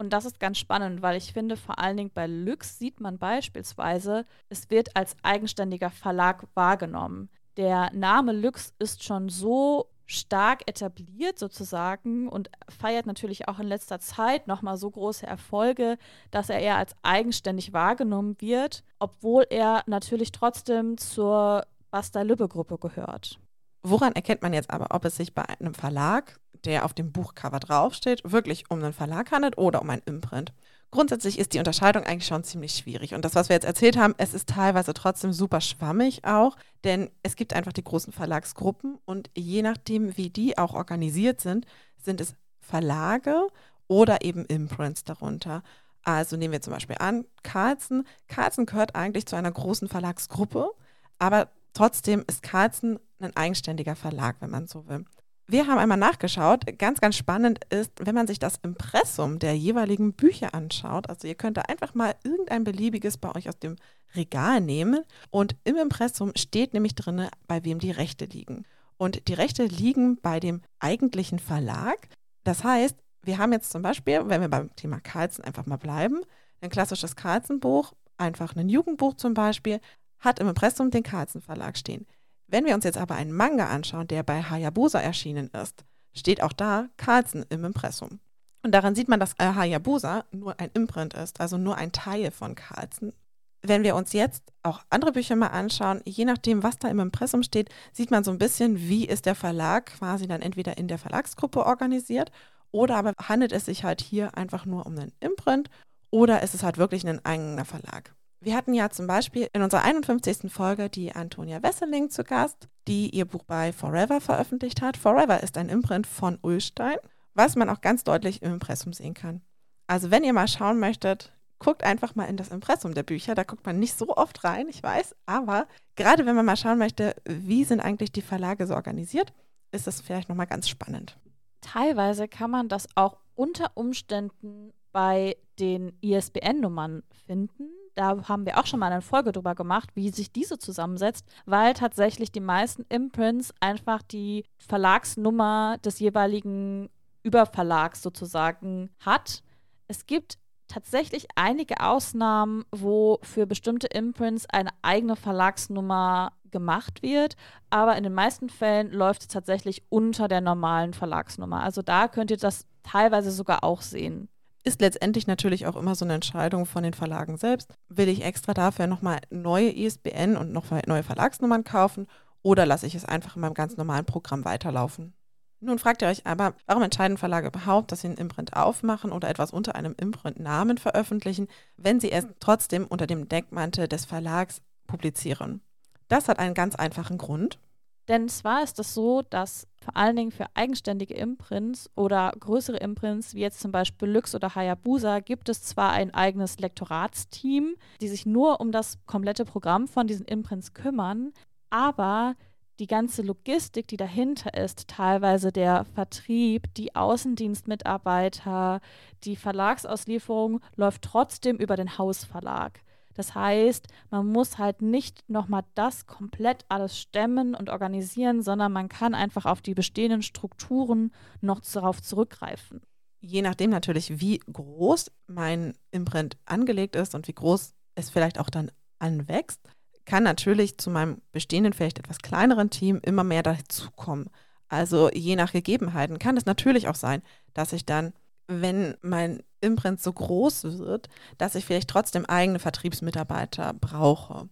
Und 0.02 0.12
das 0.12 0.25
ist 0.25 0.40
ganz 0.40 0.58
spannend, 0.58 1.00
weil 1.00 1.16
ich 1.16 1.32
finde, 1.32 1.56
vor 1.56 1.78
allen 1.78 1.96
Dingen 1.96 2.10
bei 2.12 2.26
Lux 2.26 2.76
sieht 2.76 2.99
man 2.99 3.19
beispielsweise, 3.19 4.26
es 4.49 4.69
wird 4.69 4.96
als 4.96 5.14
eigenständiger 5.22 5.90
Verlag 5.90 6.49
wahrgenommen. 6.54 7.31
Der 7.56 7.88
Name 7.93 8.32
Lux 8.32 8.75
ist 8.81 9.04
schon 9.04 9.28
so 9.28 9.93
stark 10.06 10.69
etabliert 10.69 11.38
sozusagen 11.38 12.28
und 12.28 12.50
feiert 12.69 13.06
natürlich 13.06 13.46
auch 13.46 13.60
in 13.60 13.69
letzter 13.69 14.00
Zeit 14.00 14.49
nochmal 14.49 14.76
so 14.76 14.90
große 14.90 15.25
Erfolge, 15.25 15.99
dass 16.32 16.50
er 16.50 16.58
eher 16.58 16.78
als 16.78 16.96
eigenständig 17.05 17.72
wahrgenommen 17.72 18.34
wird, 18.40 18.82
obwohl 18.98 19.46
er 19.50 19.84
natürlich 19.87 20.32
trotzdem 20.32 20.98
zur 20.98 21.64
Basta 21.93 22.22
Lübbe 22.22 22.48
Gruppe 22.48 22.76
gehört. 22.76 23.38
Woran 23.84 24.14
erkennt 24.14 24.43
man 24.43 24.52
jetzt 24.52 24.70
aber, 24.70 24.88
ob 24.90 25.05
es 25.05 25.14
sich 25.14 25.32
bei 25.32 25.48
einem 25.48 25.75
Verlag 25.75 26.40
der 26.64 26.84
auf 26.84 26.94
dem 26.94 27.12
Buchcover 27.12 27.60
draufsteht, 27.60 28.22
wirklich 28.24 28.70
um 28.70 28.82
einen 28.82 28.92
Verlag 28.92 29.30
handelt 29.30 29.58
oder 29.58 29.82
um 29.82 29.90
ein 29.90 30.02
Imprint. 30.06 30.52
Grundsätzlich 30.90 31.38
ist 31.38 31.54
die 31.54 31.58
Unterscheidung 31.58 32.04
eigentlich 32.04 32.26
schon 32.26 32.44
ziemlich 32.44 32.72
schwierig. 32.74 33.14
Und 33.14 33.24
das, 33.24 33.34
was 33.34 33.48
wir 33.48 33.56
jetzt 33.56 33.64
erzählt 33.64 33.96
haben, 33.96 34.14
es 34.18 34.34
ist 34.34 34.50
teilweise 34.50 34.92
trotzdem 34.92 35.32
super 35.32 35.62
schwammig 35.62 36.24
auch, 36.24 36.56
denn 36.84 37.10
es 37.22 37.34
gibt 37.34 37.54
einfach 37.54 37.72
die 37.72 37.82
großen 37.82 38.12
Verlagsgruppen 38.12 38.98
und 39.06 39.30
je 39.34 39.62
nachdem, 39.62 40.16
wie 40.18 40.28
die 40.28 40.58
auch 40.58 40.74
organisiert 40.74 41.40
sind, 41.40 41.66
sind 41.96 42.20
es 42.20 42.34
Verlage 42.60 43.48
oder 43.88 44.22
eben 44.22 44.44
Imprints 44.44 45.04
darunter. 45.04 45.62
Also 46.04 46.36
nehmen 46.36 46.52
wir 46.52 46.60
zum 46.60 46.72
Beispiel 46.72 46.96
an, 46.98 47.24
Carlsen. 47.42 48.06
Carlsen 48.28 48.66
gehört 48.66 48.94
eigentlich 48.94 49.26
zu 49.26 49.36
einer 49.36 49.50
großen 49.50 49.88
Verlagsgruppe, 49.88 50.70
aber 51.18 51.48
trotzdem 51.72 52.24
ist 52.26 52.42
Carlsen 52.42 52.98
ein 53.18 53.34
eigenständiger 53.36 53.96
Verlag, 53.96 54.36
wenn 54.40 54.50
man 54.50 54.66
so 54.66 54.86
will. 54.88 55.04
Wir 55.46 55.66
haben 55.66 55.78
einmal 55.78 55.98
nachgeschaut. 55.98 56.64
Ganz, 56.78 57.00
ganz 57.00 57.16
spannend 57.16 57.60
ist, 57.70 57.92
wenn 57.98 58.14
man 58.14 58.26
sich 58.26 58.38
das 58.38 58.56
Impressum 58.62 59.38
der 59.38 59.56
jeweiligen 59.56 60.12
Bücher 60.12 60.54
anschaut. 60.54 61.08
Also 61.08 61.28
ihr 61.28 61.34
könnt 61.34 61.56
da 61.56 61.62
einfach 61.62 61.94
mal 61.94 62.14
irgendein 62.24 62.64
beliebiges 62.64 63.18
bei 63.18 63.34
euch 63.34 63.48
aus 63.48 63.58
dem 63.58 63.76
Regal 64.14 64.60
nehmen 64.60 65.04
und 65.30 65.56
im 65.64 65.76
Impressum 65.76 66.32
steht 66.36 66.74
nämlich 66.74 66.94
drin, 66.94 67.28
bei 67.46 67.64
wem 67.64 67.78
die 67.78 67.90
Rechte 67.90 68.24
liegen. 68.24 68.64
Und 68.96 69.26
die 69.28 69.34
Rechte 69.34 69.64
liegen 69.64 70.20
bei 70.20 70.38
dem 70.38 70.62
eigentlichen 70.78 71.38
Verlag. 71.38 72.08
Das 72.44 72.62
heißt, 72.62 72.96
wir 73.22 73.38
haben 73.38 73.52
jetzt 73.52 73.70
zum 73.70 73.82
Beispiel, 73.82 74.22
wenn 74.26 74.40
wir 74.40 74.48
beim 74.48 74.74
Thema 74.76 75.00
Carlsen 75.00 75.44
einfach 75.44 75.67
mal 75.67 75.76
bleiben, 75.76 76.20
ein 76.60 76.70
klassisches 76.70 77.17
Carlsen-Buch, 77.17 77.93
einfach 78.17 78.55
ein 78.55 78.69
Jugendbuch 78.69 79.14
zum 79.14 79.34
Beispiel, 79.34 79.81
hat 80.19 80.38
im 80.38 80.48
Impressum 80.48 80.90
den 80.90 81.02
Carlsen 81.02 81.40
Verlag 81.40 81.76
stehen. 81.76 82.06
Wenn 82.52 82.66
wir 82.66 82.74
uns 82.74 82.84
jetzt 82.84 82.98
aber 82.98 83.14
einen 83.14 83.32
Manga 83.32 83.68
anschauen, 83.68 84.06
der 84.08 84.22
bei 84.22 84.42
Hayabusa 84.42 85.00
erschienen 85.00 85.48
ist, 85.48 85.86
steht 86.12 86.42
auch 86.42 86.52
da 86.52 86.90
Carlsen 86.98 87.46
im 87.48 87.64
Impressum. 87.64 88.20
Und 88.62 88.72
daran 88.72 88.94
sieht 88.94 89.08
man, 89.08 89.18
dass 89.18 89.32
äh, 89.38 89.54
Hayabusa 89.54 90.26
nur 90.32 90.60
ein 90.60 90.70
Imprint 90.74 91.14
ist, 91.14 91.40
also 91.40 91.56
nur 91.56 91.78
ein 91.78 91.92
Teil 91.92 92.30
von 92.30 92.54
Carlsen. 92.54 93.14
Wenn 93.62 93.84
wir 93.84 93.96
uns 93.96 94.12
jetzt 94.12 94.42
auch 94.62 94.82
andere 94.90 95.12
Bücher 95.12 95.34
mal 95.34 95.46
anschauen, 95.46 96.02
je 96.04 96.26
nachdem, 96.26 96.62
was 96.62 96.78
da 96.78 96.88
im 96.88 97.00
Impressum 97.00 97.42
steht, 97.42 97.70
sieht 97.94 98.10
man 98.10 98.22
so 98.22 98.30
ein 98.30 98.38
bisschen, 98.38 98.78
wie 98.78 99.06
ist 99.06 99.24
der 99.24 99.34
Verlag 99.34 99.86
quasi 99.86 100.28
dann 100.28 100.42
entweder 100.42 100.76
in 100.76 100.88
der 100.88 100.98
Verlagsgruppe 100.98 101.64
organisiert 101.64 102.32
oder 102.70 102.96
aber 102.96 103.14
handelt 103.18 103.52
es 103.52 103.64
sich 103.64 103.82
halt 103.82 104.02
hier 104.02 104.36
einfach 104.36 104.66
nur 104.66 104.84
um 104.84 104.98
einen 104.98 105.12
Imprint 105.20 105.70
oder 106.10 106.42
ist 106.42 106.54
es 106.54 106.62
halt 106.62 106.76
wirklich 106.76 107.06
ein 107.06 107.24
eigener 107.24 107.64
Verlag. 107.64 108.14
Wir 108.44 108.56
hatten 108.56 108.75
ja 108.75 108.91
zum 108.91 109.06
Beispiel 109.06 109.49
in 109.53 109.63
unserer 109.63 109.84
51. 109.84 110.51
Folge 110.51 110.91
die 110.91 111.15
Antonia 111.15 111.63
Wesseling 111.63 112.11
zu 112.11 112.25
Gast, 112.25 112.69
die 112.89 113.08
ihr 113.11 113.25
Buch 113.25 113.44
bei 113.44 113.72
Forever 113.72 114.20
veröffentlicht 114.20 114.82
hat. 114.82 114.96
Forever 114.96 115.44
ist 115.44 115.56
ein 115.56 115.69
Imprint 115.69 116.08
von 116.08 116.41
Ullstein, 116.43 116.96
was 117.34 117.55
man 117.55 117.70
auch 117.70 117.81
ganz 117.81 118.03
deutlich 118.03 118.43
im 118.43 118.55
Impressum 118.55 118.93
sehen 118.93 119.15
kann. 119.15 119.43
Also 119.87 120.11
wenn 120.11 120.25
ihr 120.25 120.32
mal 120.32 120.49
schauen 120.49 120.81
möchtet, 120.81 121.32
guckt 121.61 121.84
einfach 121.84 122.17
mal 122.17 122.25
in 122.25 122.37
das 122.37 122.49
Impressum 122.49 122.94
der 122.94 123.05
Bücher. 123.05 123.37
Da 123.37 123.44
guckt 123.44 123.65
man 123.65 123.79
nicht 123.79 123.96
so 123.96 124.08
oft 124.17 124.43
rein, 124.43 124.67
ich 124.69 124.82
weiß, 124.82 125.15
aber 125.25 125.69
gerade 125.94 126.27
wenn 126.27 126.34
man 126.34 126.44
mal 126.44 126.56
schauen 126.56 126.79
möchte, 126.79 127.15
wie 127.25 127.63
sind 127.63 127.79
eigentlich 127.79 128.11
die 128.11 128.22
Verlage 128.22 128.67
so 128.67 128.75
organisiert, 128.75 129.32
ist 129.70 129.87
das 129.87 130.01
vielleicht 130.01 130.29
nochmal 130.29 130.49
ganz 130.49 130.69
spannend. 130.69 131.17
Teilweise 131.61 132.27
kann 132.27 132.51
man 132.51 132.69
das 132.69 132.89
auch 132.96 133.19
unter 133.37 133.70
Umständen 133.77 134.72
bei 134.93 135.37
den 135.58 135.93
ISBN-Nummern 136.01 137.03
finden 137.27 137.70
da 137.94 138.29
haben 138.29 138.46
wir 138.46 138.58
auch 138.58 138.67
schon 138.67 138.81
mal 138.81 138.91
eine 138.91 139.03
Folge 139.03 139.32
drüber 139.32 139.55
gemacht, 139.55 139.91
wie 139.94 140.11
sich 140.11 140.32
diese 140.32 140.58
zusammensetzt, 140.58 141.27
weil 141.44 141.75
tatsächlich 141.75 142.32
die 142.32 142.41
meisten 142.41 142.84
Imprints 142.89 143.53
einfach 143.61 144.03
die 144.03 144.44
Verlagsnummer 144.58 145.79
des 145.84 145.99
jeweiligen 145.99 146.89
Überverlags 147.22 148.03
sozusagen 148.03 148.91
hat. 149.01 149.43
Es 149.89 150.06
gibt 150.06 150.39
tatsächlich 150.69 151.27
einige 151.37 151.81
Ausnahmen, 151.81 152.65
wo 152.70 153.19
für 153.22 153.46
bestimmte 153.46 153.89
Imprints 153.89 154.46
eine 154.49 154.70
eigene 154.81 155.17
Verlagsnummer 155.17 156.32
gemacht 156.51 157.03
wird, 157.03 157.37
aber 157.70 157.96
in 157.96 158.05
den 158.05 158.15
meisten 158.15 158.49
Fällen 158.49 158.91
läuft 158.91 159.22
es 159.22 159.29
tatsächlich 159.29 159.82
unter 159.91 160.29
der 160.29 160.41
normalen 160.41 160.94
Verlagsnummer. 160.94 161.63
Also 161.63 161.82
da 161.82 162.08
könnt 162.08 162.31
ihr 162.31 162.37
das 162.39 162.67
teilweise 162.82 163.31
sogar 163.31 163.65
auch 163.65 163.82
sehen. 163.82 164.29
Ist 164.64 164.81
letztendlich 164.81 165.26
natürlich 165.26 165.66
auch 165.66 165.74
immer 165.76 165.94
so 165.94 166.04
eine 166.04 166.14
Entscheidung 166.14 166.66
von 166.66 166.84
den 166.84 166.94
Verlagen 166.94 167.36
selbst. 167.36 167.74
Will 167.88 168.08
ich 168.08 168.24
extra 168.24 168.54
dafür 168.54 168.86
nochmal 168.86 169.19
neue 169.31 169.70
ISBN 169.70 170.36
und 170.36 170.52
noch 170.52 170.66
neue 170.86 171.02
Verlagsnummern 171.02 171.64
kaufen 171.64 172.06
oder 172.42 172.66
lasse 172.66 172.86
ich 172.86 172.94
es 172.94 173.04
einfach 173.04 173.36
in 173.36 173.42
meinem 173.42 173.54
ganz 173.54 173.76
normalen 173.76 174.04
Programm 174.04 174.44
weiterlaufen? 174.44 175.14
Nun 175.60 175.78
fragt 175.78 176.02
ihr 176.02 176.08
euch 176.08 176.26
aber, 176.26 176.54
warum 176.66 176.82
entscheiden 176.82 177.19
Verlage 177.19 177.46
überhaupt, 177.46 177.92
dass 177.92 178.00
sie 178.00 178.08
einen 178.08 178.16
Imprint 178.16 178.56
aufmachen 178.56 179.12
oder 179.12 179.28
etwas 179.28 179.52
unter 179.52 179.76
einem 179.76 179.94
Imprint-Namen 179.96 180.76
veröffentlichen, 180.76 181.46
wenn 181.76 182.00
sie 182.00 182.10
es 182.10 182.26
trotzdem 182.40 182.84
unter 182.86 183.06
dem 183.06 183.28
Deckmantel 183.28 183.86
des 183.86 184.04
Verlags 184.04 184.60
publizieren? 184.88 185.60
Das 186.08 186.26
hat 186.26 186.40
einen 186.40 186.54
ganz 186.54 186.74
einfachen 186.74 187.16
Grund. 187.16 187.60
Denn 188.08 188.28
zwar 188.28 188.62
ist 188.62 188.78
es 188.78 188.94
so, 188.94 189.22
dass 189.22 189.68
vor 189.82 189.96
allen 189.96 190.16
Dingen 190.16 190.32
für 190.32 190.46
eigenständige 190.54 191.14
Imprints 191.14 191.90
oder 191.94 192.32
größere 192.38 192.78
Imprints, 192.78 193.34
wie 193.34 193.40
jetzt 193.40 193.60
zum 193.60 193.72
Beispiel 193.72 194.08
Lux 194.08 194.34
oder 194.34 194.54
Hayabusa, 194.54 195.20
gibt 195.20 195.48
es 195.48 195.62
zwar 195.62 195.92
ein 195.92 196.12
eigenes 196.12 196.58
Lektoratsteam, 196.58 197.74
die 198.00 198.08
sich 198.08 198.26
nur 198.26 198.60
um 198.60 198.72
das 198.72 198.98
komplette 199.06 199.44
Programm 199.44 199.88
von 199.88 200.06
diesen 200.06 200.26
Imprints 200.26 200.74
kümmern, 200.74 201.32
aber 201.70 202.34
die 202.78 202.86
ganze 202.86 203.22
Logistik, 203.22 203.86
die 203.86 203.96
dahinter 203.96 204.54
ist, 204.54 204.88
teilweise 204.88 205.52
der 205.52 205.84
Vertrieb, 205.84 206.72
die 206.74 206.96
Außendienstmitarbeiter, 206.96 208.80
die 209.24 209.36
Verlagsauslieferung 209.36 210.60
läuft 210.74 211.02
trotzdem 211.02 211.58
über 211.58 211.76
den 211.76 211.98
Hausverlag. 211.98 212.80
Das 213.14 213.34
heißt, 213.34 213.88
man 214.10 214.26
muss 214.26 214.58
halt 214.58 214.82
nicht 214.82 215.28
nochmal 215.28 215.64
das 215.74 216.06
komplett 216.06 216.64
alles 216.69 216.98
stemmen 216.98 217.54
und 217.54 217.70
organisieren, 217.70 218.42
sondern 218.42 218.72
man 218.72 218.88
kann 218.88 219.14
einfach 219.14 219.46
auf 219.46 219.62
die 219.62 219.74
bestehenden 219.74 220.22
Strukturen 220.22 221.12
noch 221.40 221.60
darauf 221.60 222.00
zurückgreifen. 222.02 222.81
Je 223.20 223.42
nachdem 223.42 223.70
natürlich, 223.70 224.20
wie 224.20 224.38
groß 224.52 225.10
mein 225.28 225.74
Imprint 225.90 226.36
angelegt 226.44 226.96
ist 226.96 227.14
und 227.14 227.28
wie 227.28 227.34
groß 227.34 227.74
es 227.94 228.10
vielleicht 228.10 228.38
auch 228.38 228.50
dann 228.50 228.70
anwächst, 228.98 229.60
kann 230.04 230.24
natürlich 230.24 230.78
zu 230.78 230.90
meinem 230.90 231.22
bestehenden, 231.31 231.72
vielleicht 231.72 231.98
etwas 231.98 232.19
kleineren 232.19 232.70
Team 232.70 233.00
immer 233.02 233.24
mehr 233.24 233.42
dazukommen. 233.42 234.28
Also 234.69 235.10
je 235.12 235.36
nach 235.36 235.52
Gegebenheiten 235.52 236.19
kann 236.19 236.36
es 236.36 236.46
natürlich 236.46 236.88
auch 236.88 236.94
sein, 236.94 237.22
dass 237.54 237.72
ich 237.72 237.84
dann, 237.84 238.12
wenn 238.60 238.96
mein 239.02 239.42
Imprint 239.60 240.00
so 240.02 240.12
groß 240.12 240.78
wird, 240.78 241.08
dass 241.38 241.54
ich 241.54 241.64
vielleicht 241.64 241.88
trotzdem 241.88 242.26
eigene 242.26 242.58
Vertriebsmitarbeiter 242.58 243.72
brauche. 243.74 244.48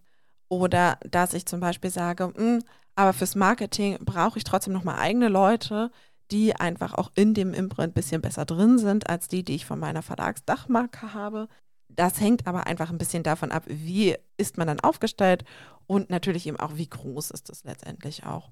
Oder 0.49 0.97
dass 1.09 1.33
ich 1.33 1.45
zum 1.45 1.59
Beispiel 1.59 1.89
sage, 1.91 2.27
mh, 2.27 2.35
hm, 2.37 2.63
aber 2.95 3.13
fürs 3.13 3.35
Marketing 3.35 3.97
brauche 4.03 4.37
ich 4.37 4.43
trotzdem 4.43 4.73
nochmal 4.73 4.99
eigene 4.99 5.29
Leute, 5.29 5.91
die 6.31 6.55
einfach 6.55 6.93
auch 6.93 7.11
in 7.15 7.33
dem 7.33 7.53
Imprint 7.53 7.91
ein 7.91 7.93
bisschen 7.93 8.21
besser 8.21 8.45
drin 8.45 8.77
sind 8.77 9.09
als 9.09 9.27
die, 9.27 9.43
die 9.43 9.55
ich 9.55 9.65
von 9.65 9.79
meiner 9.79 10.01
Verlagsdachmarke 10.01 11.13
habe. 11.13 11.47
Das 11.89 12.19
hängt 12.21 12.47
aber 12.47 12.67
einfach 12.67 12.89
ein 12.89 12.97
bisschen 12.97 13.23
davon 13.23 13.51
ab, 13.51 13.63
wie 13.67 14.15
ist 14.37 14.57
man 14.57 14.67
dann 14.67 14.79
aufgestellt 14.79 15.43
und 15.87 16.09
natürlich 16.09 16.47
eben 16.47 16.59
auch, 16.59 16.75
wie 16.75 16.87
groß 16.87 17.31
ist 17.31 17.49
es 17.49 17.63
letztendlich 17.65 18.25
auch. 18.25 18.51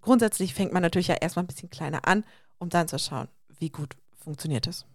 Grundsätzlich 0.00 0.52
fängt 0.52 0.72
man 0.72 0.82
natürlich 0.82 1.08
ja 1.08 1.14
erstmal 1.14 1.44
ein 1.44 1.48
bisschen 1.48 1.70
kleiner 1.70 2.08
an, 2.08 2.24
um 2.58 2.68
dann 2.68 2.88
zu 2.88 2.98
schauen, 2.98 3.28
wie 3.58 3.70
gut 3.70 3.96
funktioniert 4.22 4.66
es. 4.66 4.86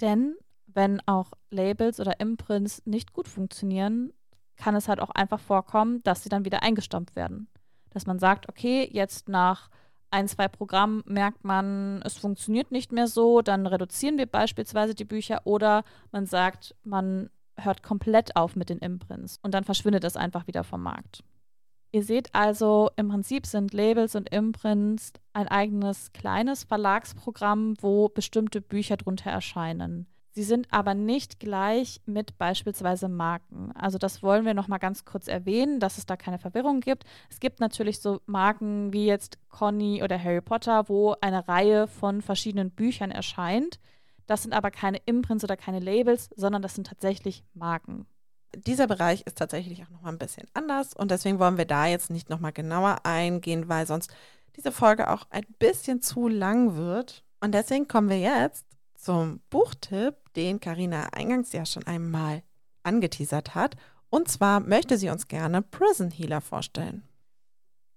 Denn 0.00 0.36
wenn 0.66 1.00
auch 1.06 1.32
Labels 1.50 2.00
oder 2.00 2.20
Imprints 2.20 2.82
nicht 2.84 3.12
gut 3.12 3.28
funktionieren, 3.28 4.12
kann 4.56 4.76
es 4.76 4.88
halt 4.88 5.00
auch 5.00 5.10
einfach 5.10 5.40
vorkommen, 5.40 6.02
dass 6.02 6.22
sie 6.22 6.28
dann 6.28 6.44
wieder 6.44 6.62
eingestampft 6.62 7.16
werden. 7.16 7.48
Dass 7.90 8.06
man 8.06 8.18
sagt, 8.18 8.48
okay, 8.48 8.88
jetzt 8.90 9.28
nach 9.28 9.70
ein, 10.10 10.28
zwei 10.28 10.46
Programmen 10.48 11.02
merkt 11.06 11.44
man, 11.44 12.00
es 12.04 12.16
funktioniert 12.16 12.70
nicht 12.70 12.92
mehr 12.92 13.08
so, 13.08 13.42
dann 13.42 13.66
reduzieren 13.66 14.16
wir 14.16 14.26
beispielsweise 14.26 14.94
die 14.94 15.04
Bücher 15.04 15.40
oder 15.44 15.82
man 16.12 16.26
sagt, 16.26 16.76
man 16.84 17.30
hört 17.56 17.82
komplett 17.82 18.36
auf 18.36 18.56
mit 18.56 18.68
den 18.68 18.78
Imprints 18.78 19.38
und 19.42 19.54
dann 19.54 19.64
verschwindet 19.64 20.04
es 20.04 20.16
einfach 20.16 20.46
wieder 20.46 20.64
vom 20.64 20.82
Markt. 20.82 21.24
Ihr 21.94 22.02
seht 22.02 22.34
also, 22.34 22.90
im 22.96 23.08
Prinzip 23.08 23.46
sind 23.46 23.72
Labels 23.72 24.16
und 24.16 24.28
Imprints 24.30 25.12
ein 25.32 25.46
eigenes 25.46 26.12
kleines 26.12 26.64
Verlagsprogramm, 26.64 27.76
wo 27.80 28.08
bestimmte 28.08 28.60
Bücher 28.60 28.96
drunter 28.96 29.30
erscheinen. 29.30 30.08
Sie 30.32 30.42
sind 30.42 30.66
aber 30.72 30.94
nicht 30.94 31.38
gleich 31.38 32.00
mit 32.04 32.36
beispielsweise 32.36 33.08
Marken. 33.08 33.70
Also 33.76 33.98
das 33.98 34.24
wollen 34.24 34.44
wir 34.44 34.54
noch 34.54 34.66
mal 34.66 34.78
ganz 34.78 35.04
kurz 35.04 35.28
erwähnen, 35.28 35.78
dass 35.78 35.96
es 35.96 36.04
da 36.04 36.16
keine 36.16 36.40
Verwirrung 36.40 36.80
gibt. 36.80 37.04
Es 37.30 37.38
gibt 37.38 37.60
natürlich 37.60 38.00
so 38.00 38.20
Marken 38.26 38.92
wie 38.92 39.06
jetzt 39.06 39.38
Conny 39.48 40.02
oder 40.02 40.20
Harry 40.20 40.40
Potter, 40.40 40.88
wo 40.88 41.14
eine 41.20 41.46
Reihe 41.46 41.86
von 41.86 42.22
verschiedenen 42.22 42.72
Büchern 42.72 43.12
erscheint. 43.12 43.78
Das 44.26 44.42
sind 44.42 44.52
aber 44.52 44.72
keine 44.72 44.98
Imprints 45.06 45.44
oder 45.44 45.56
keine 45.56 45.78
Labels, 45.78 46.28
sondern 46.34 46.60
das 46.60 46.74
sind 46.74 46.88
tatsächlich 46.88 47.44
Marken. 47.54 48.08
Dieser 48.56 48.86
Bereich 48.86 49.22
ist 49.22 49.38
tatsächlich 49.38 49.82
auch 49.82 49.90
noch 49.90 50.02
mal 50.02 50.10
ein 50.10 50.18
bisschen 50.18 50.46
anders 50.54 50.94
und 50.94 51.10
deswegen 51.10 51.38
wollen 51.38 51.58
wir 51.58 51.64
da 51.64 51.86
jetzt 51.86 52.10
nicht 52.10 52.30
noch 52.30 52.40
mal 52.40 52.52
genauer 52.52 53.04
eingehen, 53.04 53.68
weil 53.68 53.86
sonst 53.86 54.14
diese 54.56 54.72
Folge 54.72 55.10
auch 55.10 55.26
ein 55.30 55.44
bisschen 55.58 56.00
zu 56.02 56.28
lang 56.28 56.76
wird. 56.76 57.24
Und 57.40 57.52
deswegen 57.52 57.88
kommen 57.88 58.08
wir 58.08 58.18
jetzt 58.18 58.66
zum 58.94 59.40
Buchtipp, 59.50 60.14
den 60.34 60.60
Karina 60.60 61.08
eingangs 61.12 61.52
ja 61.52 61.66
schon 61.66 61.86
einmal 61.86 62.42
angeteasert 62.82 63.54
hat. 63.54 63.76
Und 64.10 64.28
zwar 64.28 64.60
möchte 64.60 64.96
sie 64.96 65.10
uns 65.10 65.28
gerne 65.28 65.62
Prison 65.62 66.10
Healer 66.10 66.40
vorstellen. 66.40 67.02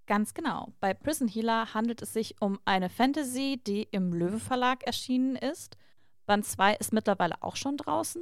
Ganz 0.08 0.34
genau. 0.34 0.74
Bei 0.80 0.94
Prison 0.94 1.28
Healer 1.28 1.74
handelt 1.74 2.02
es 2.02 2.14
sich 2.14 2.42
um 2.42 2.60
eine 2.66 2.90
Fantasy, 2.90 3.62
die 3.66 3.84
im 3.92 4.14
Löwe 4.14 4.40
Verlag 4.40 4.84
erschienen 4.84 5.36
ist. 5.36 5.78
Band 6.26 6.46
2 6.46 6.76
ist 6.76 6.94
mittlerweile 6.94 7.36
auch 7.42 7.56
schon 7.56 7.78
draußen. 7.78 8.22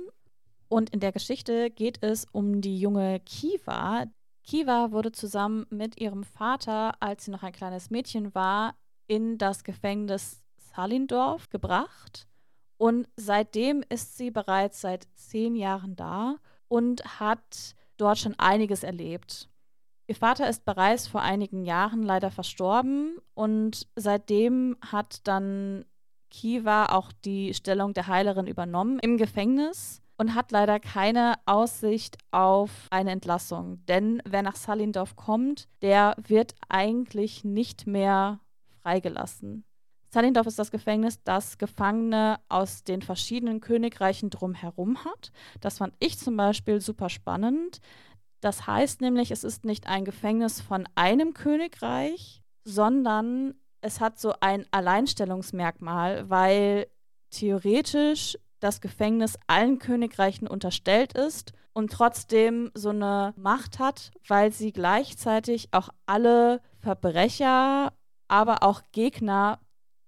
Und 0.67 0.89
in 0.89 0.99
der 0.99 1.11
Geschichte 1.11 1.69
geht 1.69 2.01
es 2.01 2.25
um 2.31 2.61
die 2.61 2.77
junge 2.77 3.19
Kiva. 3.21 4.05
Kiva 4.43 4.91
wurde 4.91 5.11
zusammen 5.11 5.65
mit 5.69 5.99
ihrem 5.99 6.23
Vater, 6.23 6.93
als 7.01 7.25
sie 7.25 7.31
noch 7.31 7.43
ein 7.43 7.53
kleines 7.53 7.89
Mädchen 7.89 8.33
war, 8.35 8.75
in 9.07 9.37
das 9.37 9.63
Gefängnis 9.63 10.43
Salindorf 10.57 11.49
gebracht. 11.49 12.27
Und 12.77 13.07
seitdem 13.15 13.83
ist 13.89 14.17
sie 14.17 14.31
bereits 14.31 14.81
seit 14.81 15.07
zehn 15.15 15.55
Jahren 15.55 15.95
da 15.95 16.35
und 16.67 17.19
hat 17.19 17.75
dort 17.97 18.17
schon 18.17 18.35
einiges 18.37 18.83
erlebt. 18.83 19.49
Ihr 20.07 20.15
Vater 20.15 20.47
ist 20.49 20.65
bereits 20.65 21.07
vor 21.07 21.21
einigen 21.21 21.63
Jahren 21.63 22.03
leider 22.03 22.29
verstorben 22.29 23.17
und 23.33 23.87
seitdem 23.95 24.77
hat 24.81 25.27
dann 25.27 25.85
Kiva 26.29 26.87
auch 26.87 27.11
die 27.23 27.53
Stellung 27.53 27.93
der 27.93 28.07
Heilerin 28.07 28.45
übernommen 28.45 28.99
im 28.99 29.17
Gefängnis 29.17 30.01
und 30.17 30.35
hat 30.35 30.51
leider 30.51 30.79
keine 30.79 31.35
Aussicht 31.45 32.17
auf 32.31 32.71
eine 32.89 33.11
Entlassung. 33.11 33.85
Denn 33.87 34.21
wer 34.25 34.41
nach 34.41 34.55
Salindorf 34.55 35.15
kommt, 35.15 35.67
der 35.81 36.15
wird 36.27 36.55
eigentlich 36.69 37.43
nicht 37.43 37.87
mehr 37.87 38.39
freigelassen. 38.81 39.65
Salindorf 40.09 40.47
ist 40.47 40.59
das 40.59 40.71
Gefängnis, 40.71 41.21
das 41.23 41.57
Gefangene 41.57 42.39
aus 42.47 42.85
den 42.85 43.01
verschiedenen 43.01 43.59
Königreichen 43.59 44.29
drumherum 44.29 45.03
hat. 45.03 45.33
Das 45.59 45.79
fand 45.79 45.93
ich 45.99 46.17
zum 46.17 46.37
Beispiel 46.37 46.79
super 46.79 47.09
spannend. 47.09 47.81
Das 48.39 48.65
heißt 48.65 49.01
nämlich, 49.01 49.31
es 49.31 49.43
ist 49.43 49.65
nicht 49.65 49.87
ein 49.87 50.05
Gefängnis 50.05 50.61
von 50.61 50.87
einem 50.95 51.33
Königreich, 51.33 52.41
sondern 52.63 53.55
es 53.81 53.99
hat 53.99 54.17
so 54.17 54.33
ein 54.39 54.65
Alleinstellungsmerkmal, 54.71 56.29
weil 56.29 56.87
theoretisch 57.29 58.37
das 58.65 58.81
Gefängnis 58.81 59.37
allen 59.45 59.77
Königreichen 59.77 60.47
unterstellt 60.47 61.13
ist 61.13 61.53
und 61.73 61.91
trotzdem 61.91 62.71
so 62.73 62.89
eine 62.89 63.35
Macht 63.37 63.77
hat, 63.77 64.11
weil 64.27 64.51
sie 64.51 64.71
gleichzeitig 64.71 65.69
auch 65.71 65.89
alle 66.07 66.61
Verbrecher, 66.79 67.93
aber 68.27 68.63
auch 68.63 68.81
Gegner 68.91 69.59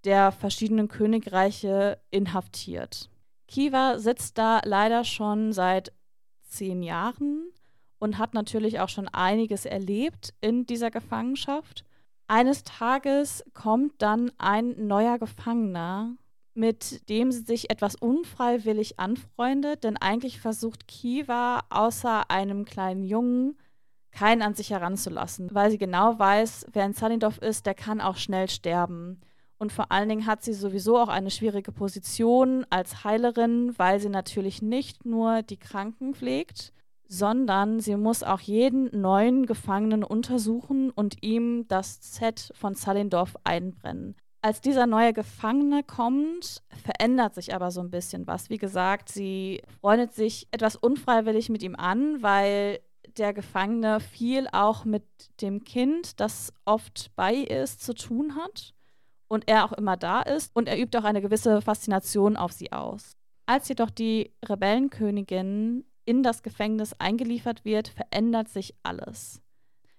der 0.05 0.31
verschiedenen 0.31 0.87
Königreiche 0.87 2.01
inhaftiert. 2.09 3.11
Kiva 3.47 3.99
sitzt 3.99 4.39
da 4.39 4.61
leider 4.65 5.03
schon 5.03 5.53
seit 5.53 5.93
zehn 6.41 6.81
Jahren 6.81 7.51
und 7.99 8.17
hat 8.17 8.33
natürlich 8.33 8.79
auch 8.79 8.89
schon 8.89 9.07
einiges 9.07 9.65
erlebt 9.65 10.33
in 10.41 10.65
dieser 10.65 10.89
Gefangenschaft. 10.89 11.83
Eines 12.27 12.63
Tages 12.63 13.43
kommt 13.53 14.01
dann 14.01 14.31
ein 14.39 14.87
neuer 14.87 15.19
Gefangener, 15.19 16.15
mit 16.57 17.07
dem 17.07 17.31
sie 17.31 17.41
sich 17.41 17.69
etwas 17.69 17.95
unfreiwillig 17.95 18.99
anfreundet, 18.99 19.83
denn 19.83 19.95
eigentlich 19.95 20.41
versucht 20.41 20.87
Kiva 20.87 21.61
außer 21.69 22.29
einem 22.31 22.65
kleinen 22.65 23.03
Jungen 23.03 23.57
keinen 24.11 24.41
an 24.41 24.55
sich 24.55 24.71
heranzulassen, 24.71 25.49
weil 25.53 25.69
sie 25.69 25.77
genau 25.77 26.17
weiß, 26.17 26.65
wer 26.73 26.85
in 26.85 26.93
Sunnydorf 26.93 27.37
ist, 27.37 27.67
der 27.67 27.75
kann 27.75 28.01
auch 28.01 28.17
schnell 28.17 28.49
sterben. 28.49 29.21
Und 29.59 29.71
vor 29.71 29.91
allen 29.91 30.09
Dingen 30.09 30.25
hat 30.25 30.43
sie 30.43 30.53
sowieso 30.53 30.97
auch 30.97 31.09
eine 31.09 31.29
schwierige 31.29 31.71
Position 31.71 32.65
als 32.71 33.03
Heilerin, 33.03 33.77
weil 33.77 33.99
sie 33.99 34.09
natürlich 34.09 34.61
nicht 34.61 35.05
nur 35.05 35.43
die 35.43 35.57
Kranken 35.57 36.15
pflegt, 36.15 36.73
sondern 37.07 37.79
sie 37.79 37.95
muss 37.95 38.23
auch 38.23 38.39
jeden 38.39 38.89
neuen 38.99 39.45
Gefangenen 39.45 40.03
untersuchen 40.03 40.89
und 40.89 41.23
ihm 41.23 41.67
das 41.67 42.01
Z 42.01 42.51
von 42.55 42.73
Salindorf 42.73 43.35
einbrennen. 43.43 44.15
Als 44.41 44.61
dieser 44.61 44.85
neue 44.85 45.13
Gefangene 45.13 45.83
kommt, 45.83 46.61
verändert 46.83 47.35
sich 47.35 47.53
aber 47.55 47.71
so 47.71 47.81
ein 47.81 47.89
bisschen 47.89 48.27
was. 48.27 48.49
Wie 48.49 48.57
gesagt, 48.57 49.09
sie 49.09 49.61
freundet 49.81 50.13
sich 50.13 50.47
etwas 50.51 50.75
unfreiwillig 50.75 51.49
mit 51.49 51.63
ihm 51.63 51.75
an, 51.75 52.21
weil 52.21 52.79
der 53.17 53.33
Gefangene 53.33 53.99
viel 53.99 54.47
auch 54.51 54.85
mit 54.85 55.03
dem 55.41 55.63
Kind, 55.63 56.19
das 56.19 56.53
oft 56.65 57.11
bei 57.15 57.33
ihr 57.33 57.63
ist, 57.63 57.81
zu 57.81 57.93
tun 57.93 58.35
hat 58.35 58.73
und 59.27 59.47
er 59.47 59.65
auch 59.65 59.73
immer 59.73 59.97
da 59.97 60.21
ist 60.21 60.55
und 60.55 60.67
er 60.67 60.79
übt 60.79 60.97
auch 60.97 61.03
eine 61.03 61.21
gewisse 61.21 61.61
Faszination 61.61 62.37
auf 62.37 62.51
sie 62.51 62.71
aus. 62.71 63.17
Als 63.45 63.67
jedoch 63.69 63.89
die 63.89 64.33
Rebellenkönigin 64.47 65.85
in 66.05 66.23
das 66.23 66.43
Gefängnis 66.43 66.93
eingeliefert 66.99 67.65
wird, 67.65 67.89
verändert 67.89 68.49
sich 68.49 68.75
alles. 68.83 69.41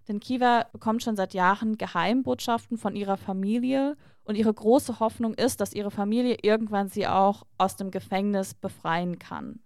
Denn 0.09 0.21
Kiva 0.21 0.65
bekommt 0.73 1.03
schon 1.03 1.17
seit 1.17 1.35
Jahren 1.35 1.77
Geheimbotschaften 1.77 2.79
von 2.79 2.97
ihrer 2.97 3.19
Familie 3.19 3.97
und 4.25 4.37
ihre 4.37 4.53
große 4.53 5.00
Hoffnung 5.00 5.35
ist, 5.35 5.61
dass 5.61 5.75
ihre 5.75 5.91
Familie 5.91 6.38
irgendwann 6.43 6.88
sie 6.88 7.07
auch 7.07 7.45
aus 7.59 7.77
dem 7.77 7.91
Gefängnis 7.91 8.55
befreien 8.55 9.19
kann. 9.19 9.61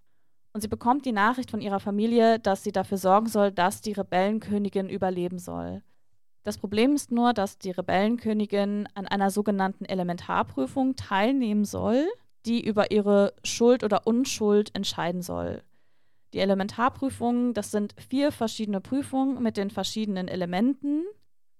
Und 0.51 0.61
sie 0.61 0.67
bekommt 0.67 1.05
die 1.05 1.13
Nachricht 1.13 1.49
von 1.49 1.61
ihrer 1.61 1.79
Familie, 1.79 2.39
dass 2.39 2.63
sie 2.63 2.71
dafür 2.71 2.97
sorgen 2.97 3.27
soll, 3.27 3.51
dass 3.51 3.81
die 3.81 3.93
Rebellenkönigin 3.93 4.89
überleben 4.89 5.39
soll. 5.39 5.81
Das 6.43 6.57
Problem 6.57 6.93
ist 6.93 7.11
nur, 7.11 7.33
dass 7.33 7.57
die 7.57 7.71
Rebellenkönigin 7.71 8.87
an 8.93 9.07
einer 9.07 9.31
sogenannten 9.31 9.85
Elementarprüfung 9.85 10.95
teilnehmen 10.95 11.63
soll, 11.63 12.05
die 12.45 12.63
über 12.63 12.91
ihre 12.91 13.33
Schuld 13.43 13.83
oder 13.83 14.05
Unschuld 14.05 14.75
entscheiden 14.75 15.21
soll. 15.21 15.63
Die 16.33 16.39
Elementarprüfungen, 16.39 17.53
das 17.53 17.71
sind 17.71 17.93
vier 18.09 18.31
verschiedene 18.31 18.81
Prüfungen 18.81 19.41
mit 19.41 19.55
den 19.55 19.69
verschiedenen 19.69 20.27
Elementen, 20.27 21.03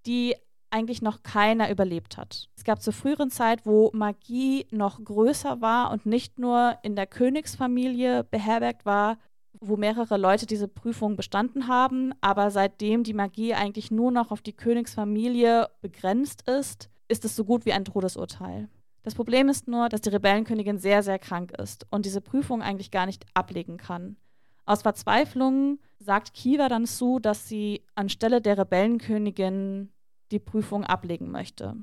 die 0.05 0.35
eigentlich 0.71 1.03
noch 1.03 1.21
keiner 1.21 1.69
überlebt 1.69 2.17
hat. 2.17 2.49
Es 2.57 2.63
gab 2.63 2.81
zur 2.81 2.93
früheren 2.93 3.29
Zeit, 3.29 3.65
wo 3.67 3.91
Magie 3.93 4.65
noch 4.71 5.03
größer 5.03 5.61
war 5.61 5.91
und 5.91 6.07
nicht 6.07 6.39
nur 6.39 6.77
in 6.81 6.95
der 6.95 7.05
Königsfamilie 7.05 8.23
beherbergt 8.23 8.83
war, 8.83 9.19
wo 9.59 9.77
mehrere 9.77 10.17
Leute 10.17 10.47
diese 10.47 10.67
Prüfung 10.67 11.15
bestanden 11.15 11.67
haben, 11.67 12.13
aber 12.21 12.49
seitdem 12.49 13.03
die 13.03 13.13
Magie 13.13 13.53
eigentlich 13.53 13.91
nur 13.91 14.11
noch 14.11 14.31
auf 14.31 14.41
die 14.41 14.53
Königsfamilie 14.53 15.69
begrenzt 15.81 16.49
ist, 16.49 16.89
ist 17.07 17.23
es 17.23 17.35
so 17.35 17.45
gut 17.45 17.67
wie 17.67 17.73
ein 17.73 17.85
Todesurteil. 17.85 18.67
Das 19.03 19.13
Problem 19.13 19.49
ist 19.49 19.67
nur, 19.67 19.89
dass 19.89 20.01
die 20.01 20.09
Rebellenkönigin 20.09 20.79
sehr, 20.79 21.03
sehr 21.03 21.19
krank 21.19 21.51
ist 21.51 21.85
und 21.91 22.05
diese 22.05 22.21
Prüfung 22.21 22.63
eigentlich 22.63 22.89
gar 22.89 23.05
nicht 23.05 23.25
ablegen 23.35 23.77
kann. 23.77 24.17
Aus 24.65 24.81
Verzweiflung 24.81 25.79
sagt 25.99 26.33
Kiva 26.33 26.69
dann 26.69 26.85
zu, 26.85 27.19
dass 27.19 27.47
sie 27.47 27.85
anstelle 27.95 28.41
der 28.41 28.57
Rebellenkönigin 28.57 29.91
die 30.31 30.39
Prüfung 30.39 30.83
ablegen 30.83 31.31
möchte. 31.31 31.75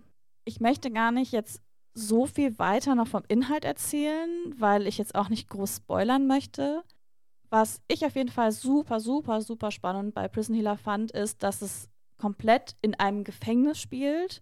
Ich 0.45 0.61
möchte 0.61 0.91
gar 0.91 1.13
nicht 1.13 1.33
jetzt 1.33 1.63
so 1.93 2.27
viel 2.27 2.59
weiter 2.59 2.95
noch 2.95 3.09
vom 3.09 3.23
Inhalt 3.29 3.65
erzählen, 3.65 4.31
weil 4.57 4.87
ich 4.87 4.99
jetzt 4.99 5.15
auch 5.15 5.29
nicht 5.29 5.49
groß 5.49 5.77
spoilern 5.77 6.27
möchte. 6.27 6.83
Was 7.51 7.83
ich 7.89 8.07
auf 8.07 8.15
jeden 8.15 8.31
Fall 8.31 8.53
super, 8.53 9.01
super, 9.01 9.43
super 9.43 9.71
spannend 9.71 10.15
bei 10.15 10.29
Prison 10.29 10.55
Healer 10.55 10.77
fand, 10.77 11.11
ist, 11.11 11.43
dass 11.43 11.63
es 11.63 11.89
komplett 12.17 12.77
in 12.81 12.95
einem 12.95 13.25
Gefängnis 13.25 13.81
spielt, 13.81 14.41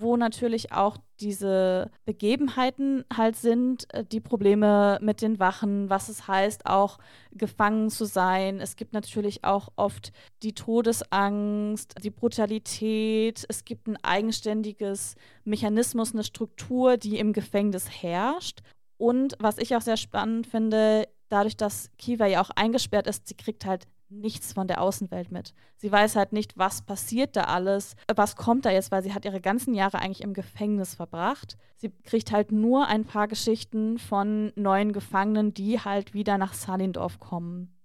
wo 0.00 0.16
natürlich 0.16 0.72
auch 0.72 0.96
diese 1.20 1.90
Begebenheiten 2.04 3.04
halt 3.14 3.36
sind, 3.36 3.92
äh, 3.94 4.04
die 4.04 4.20
Probleme 4.20 4.98
mit 5.02 5.22
den 5.22 5.38
Wachen, 5.38 5.90
was 5.90 6.08
es 6.08 6.26
heißt, 6.26 6.66
auch 6.66 6.98
gefangen 7.32 7.90
zu 7.90 8.06
sein. 8.06 8.60
Es 8.60 8.76
gibt 8.76 8.92
natürlich 8.92 9.44
auch 9.44 9.68
oft 9.76 10.12
die 10.42 10.54
Todesangst, 10.54 11.94
die 12.02 12.10
Brutalität. 12.10 13.44
Es 13.48 13.64
gibt 13.64 13.86
ein 13.86 13.98
eigenständiges 14.02 15.14
Mechanismus, 15.44 16.12
eine 16.12 16.24
Struktur, 16.24 16.96
die 16.96 17.18
im 17.18 17.32
Gefängnis 17.32 18.02
herrscht. 18.02 18.60
Und 18.96 19.34
was 19.38 19.58
ich 19.58 19.76
auch 19.76 19.80
sehr 19.80 19.96
spannend 19.96 20.46
finde, 20.46 21.06
dadurch, 21.30 21.56
dass 21.56 21.90
Kiva 21.96 22.26
ja 22.26 22.42
auch 22.42 22.50
eingesperrt 22.50 23.06
ist, 23.06 23.26
sie 23.28 23.34
kriegt 23.34 23.64
halt 23.64 23.86
nichts 24.10 24.52
von 24.52 24.66
der 24.66 24.80
Außenwelt 24.80 25.30
mit. 25.30 25.54
Sie 25.76 25.90
weiß 25.90 26.16
halt 26.16 26.32
nicht, 26.32 26.58
was 26.58 26.82
passiert 26.82 27.36
da 27.36 27.44
alles, 27.44 27.94
was 28.14 28.36
kommt 28.36 28.64
da 28.64 28.70
jetzt, 28.70 28.90
weil 28.90 29.02
sie 29.02 29.14
hat 29.14 29.24
ihre 29.24 29.40
ganzen 29.40 29.72
Jahre 29.74 30.00
eigentlich 30.00 30.22
im 30.22 30.34
Gefängnis 30.34 30.94
verbracht. 30.94 31.56
Sie 31.76 31.90
kriegt 32.04 32.32
halt 32.32 32.52
nur 32.52 32.86
ein 32.88 33.04
paar 33.04 33.28
Geschichten 33.28 33.98
von 33.98 34.52
neuen 34.56 34.92
Gefangenen, 34.92 35.54
die 35.54 35.80
halt 35.80 36.12
wieder 36.12 36.38
nach 36.38 36.54
Salindorf 36.54 37.20
kommen. 37.20 37.76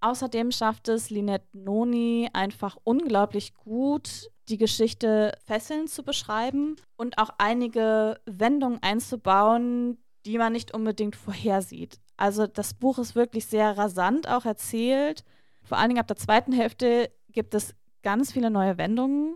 Außerdem 0.00 0.50
schafft 0.50 0.88
es 0.88 1.10
Linette 1.10 1.46
Noni 1.52 2.28
einfach 2.32 2.76
unglaublich 2.82 3.54
gut, 3.54 4.30
die 4.48 4.58
Geschichte 4.58 5.32
fesselnd 5.46 5.88
zu 5.88 6.02
beschreiben 6.02 6.76
und 6.96 7.18
auch 7.18 7.30
einige 7.38 8.20
Wendungen 8.26 8.82
einzubauen, 8.82 9.98
die 10.26 10.38
man 10.38 10.52
nicht 10.52 10.74
unbedingt 10.74 11.14
vorhersieht. 11.16 12.00
Also 12.22 12.46
das 12.46 12.72
Buch 12.74 13.00
ist 13.00 13.16
wirklich 13.16 13.46
sehr 13.46 13.76
rasant 13.76 14.28
auch 14.28 14.44
erzählt. 14.44 15.24
Vor 15.64 15.76
allen 15.76 15.88
Dingen 15.88 15.98
ab 15.98 16.06
der 16.06 16.16
zweiten 16.16 16.52
Hälfte 16.52 17.10
gibt 17.32 17.52
es 17.52 17.74
ganz 18.04 18.30
viele 18.30 18.48
neue 18.48 18.78
Wendungen 18.78 19.34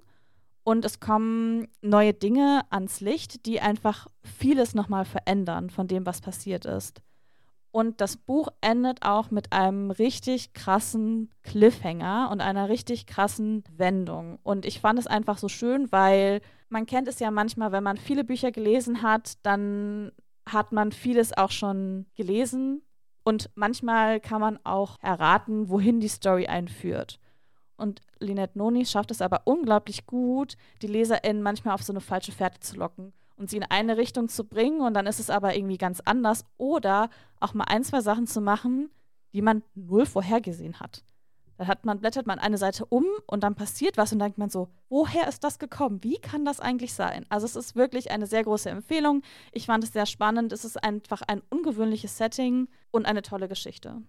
und 0.62 0.84
es 0.84 1.00
kommen 1.00 1.66
neue 1.82 2.14
Dinge 2.14 2.60
ans 2.70 3.00
Licht, 3.00 3.44
die 3.44 3.60
einfach 3.60 4.06
vieles 4.22 4.76
nochmal 4.76 5.04
verändern 5.04 5.68
von 5.68 5.88
dem, 5.88 6.06
was 6.06 6.20
passiert 6.20 6.64
ist. 6.64 7.02
Und 7.72 8.00
das 8.00 8.16
Buch 8.16 8.50
endet 8.60 9.02
auch 9.02 9.32
mit 9.32 9.52
einem 9.52 9.90
richtig 9.90 10.52
krassen 10.52 11.32
Cliffhanger 11.42 12.28
und 12.30 12.40
einer 12.40 12.68
richtig 12.68 13.08
krassen 13.08 13.64
Wendung. 13.76 14.38
Und 14.44 14.64
ich 14.64 14.78
fand 14.78 15.00
es 15.00 15.08
einfach 15.08 15.38
so 15.38 15.48
schön, 15.48 15.90
weil 15.90 16.40
man 16.68 16.86
kennt 16.86 17.08
es 17.08 17.18
ja 17.18 17.32
manchmal, 17.32 17.72
wenn 17.72 17.82
man 17.82 17.96
viele 17.96 18.22
Bücher 18.22 18.52
gelesen 18.52 19.02
hat, 19.02 19.44
dann 19.44 20.12
hat 20.48 20.72
man 20.72 20.92
vieles 20.92 21.36
auch 21.36 21.50
schon 21.50 22.06
gelesen 22.14 22.82
und 23.24 23.50
manchmal 23.54 24.20
kann 24.20 24.40
man 24.40 24.58
auch 24.64 24.96
erraten, 25.00 25.68
wohin 25.68 26.00
die 26.00 26.08
Story 26.08 26.46
einführt. 26.46 27.18
Und 27.76 28.00
Lynette 28.20 28.56
Noni 28.56 28.86
schafft 28.86 29.10
es 29.10 29.20
aber 29.20 29.42
unglaublich 29.44 30.06
gut, 30.06 30.56
die 30.80 30.86
LeserInnen 30.86 31.42
manchmal 31.42 31.74
auf 31.74 31.82
so 31.82 31.92
eine 31.92 32.00
falsche 32.00 32.32
Fährte 32.32 32.60
zu 32.60 32.76
locken 32.76 33.12
und 33.36 33.50
sie 33.50 33.58
in 33.58 33.64
eine 33.64 33.96
Richtung 33.96 34.28
zu 34.28 34.44
bringen 34.44 34.80
und 34.80 34.94
dann 34.94 35.06
ist 35.06 35.20
es 35.20 35.30
aber 35.30 35.56
irgendwie 35.56 35.76
ganz 35.76 36.00
anders. 36.04 36.44
Oder 36.56 37.10
auch 37.40 37.54
mal 37.54 37.64
ein, 37.64 37.84
zwei 37.84 38.00
Sachen 38.00 38.26
zu 38.26 38.40
machen, 38.40 38.90
die 39.34 39.42
man 39.42 39.62
null 39.74 40.06
vorhergesehen 40.06 40.80
hat. 40.80 41.04
Dann 41.56 41.68
hat 41.68 41.84
man, 41.84 42.00
blättert 42.00 42.26
man 42.26 42.38
eine 42.38 42.58
Seite 42.58 42.84
um 42.84 43.04
und 43.26 43.42
dann 43.42 43.54
passiert 43.54 43.96
was 43.96 44.12
und 44.12 44.18
denkt 44.18 44.38
man 44.38 44.50
so, 44.50 44.68
woher 44.88 45.26
ist 45.28 45.42
das 45.42 45.58
gekommen? 45.58 46.02
Wie 46.02 46.18
kann 46.18 46.44
das 46.44 46.60
eigentlich 46.60 46.92
sein? 46.94 47.24
Also 47.28 47.46
es 47.46 47.56
ist 47.56 47.76
wirklich 47.76 48.10
eine 48.10 48.26
sehr 48.26 48.44
große 48.44 48.68
Empfehlung. 48.68 49.22
Ich 49.52 49.66
fand 49.66 49.84
es 49.84 49.92
sehr 49.92 50.06
spannend. 50.06 50.52
Es 50.52 50.64
ist 50.64 50.82
einfach 50.82 51.22
ein 51.26 51.42
ungewöhnliches 51.50 52.16
Setting 52.16 52.68
und 52.90 53.06
eine 53.06 53.22
tolle 53.22 53.48
Geschichte. 53.48 54.02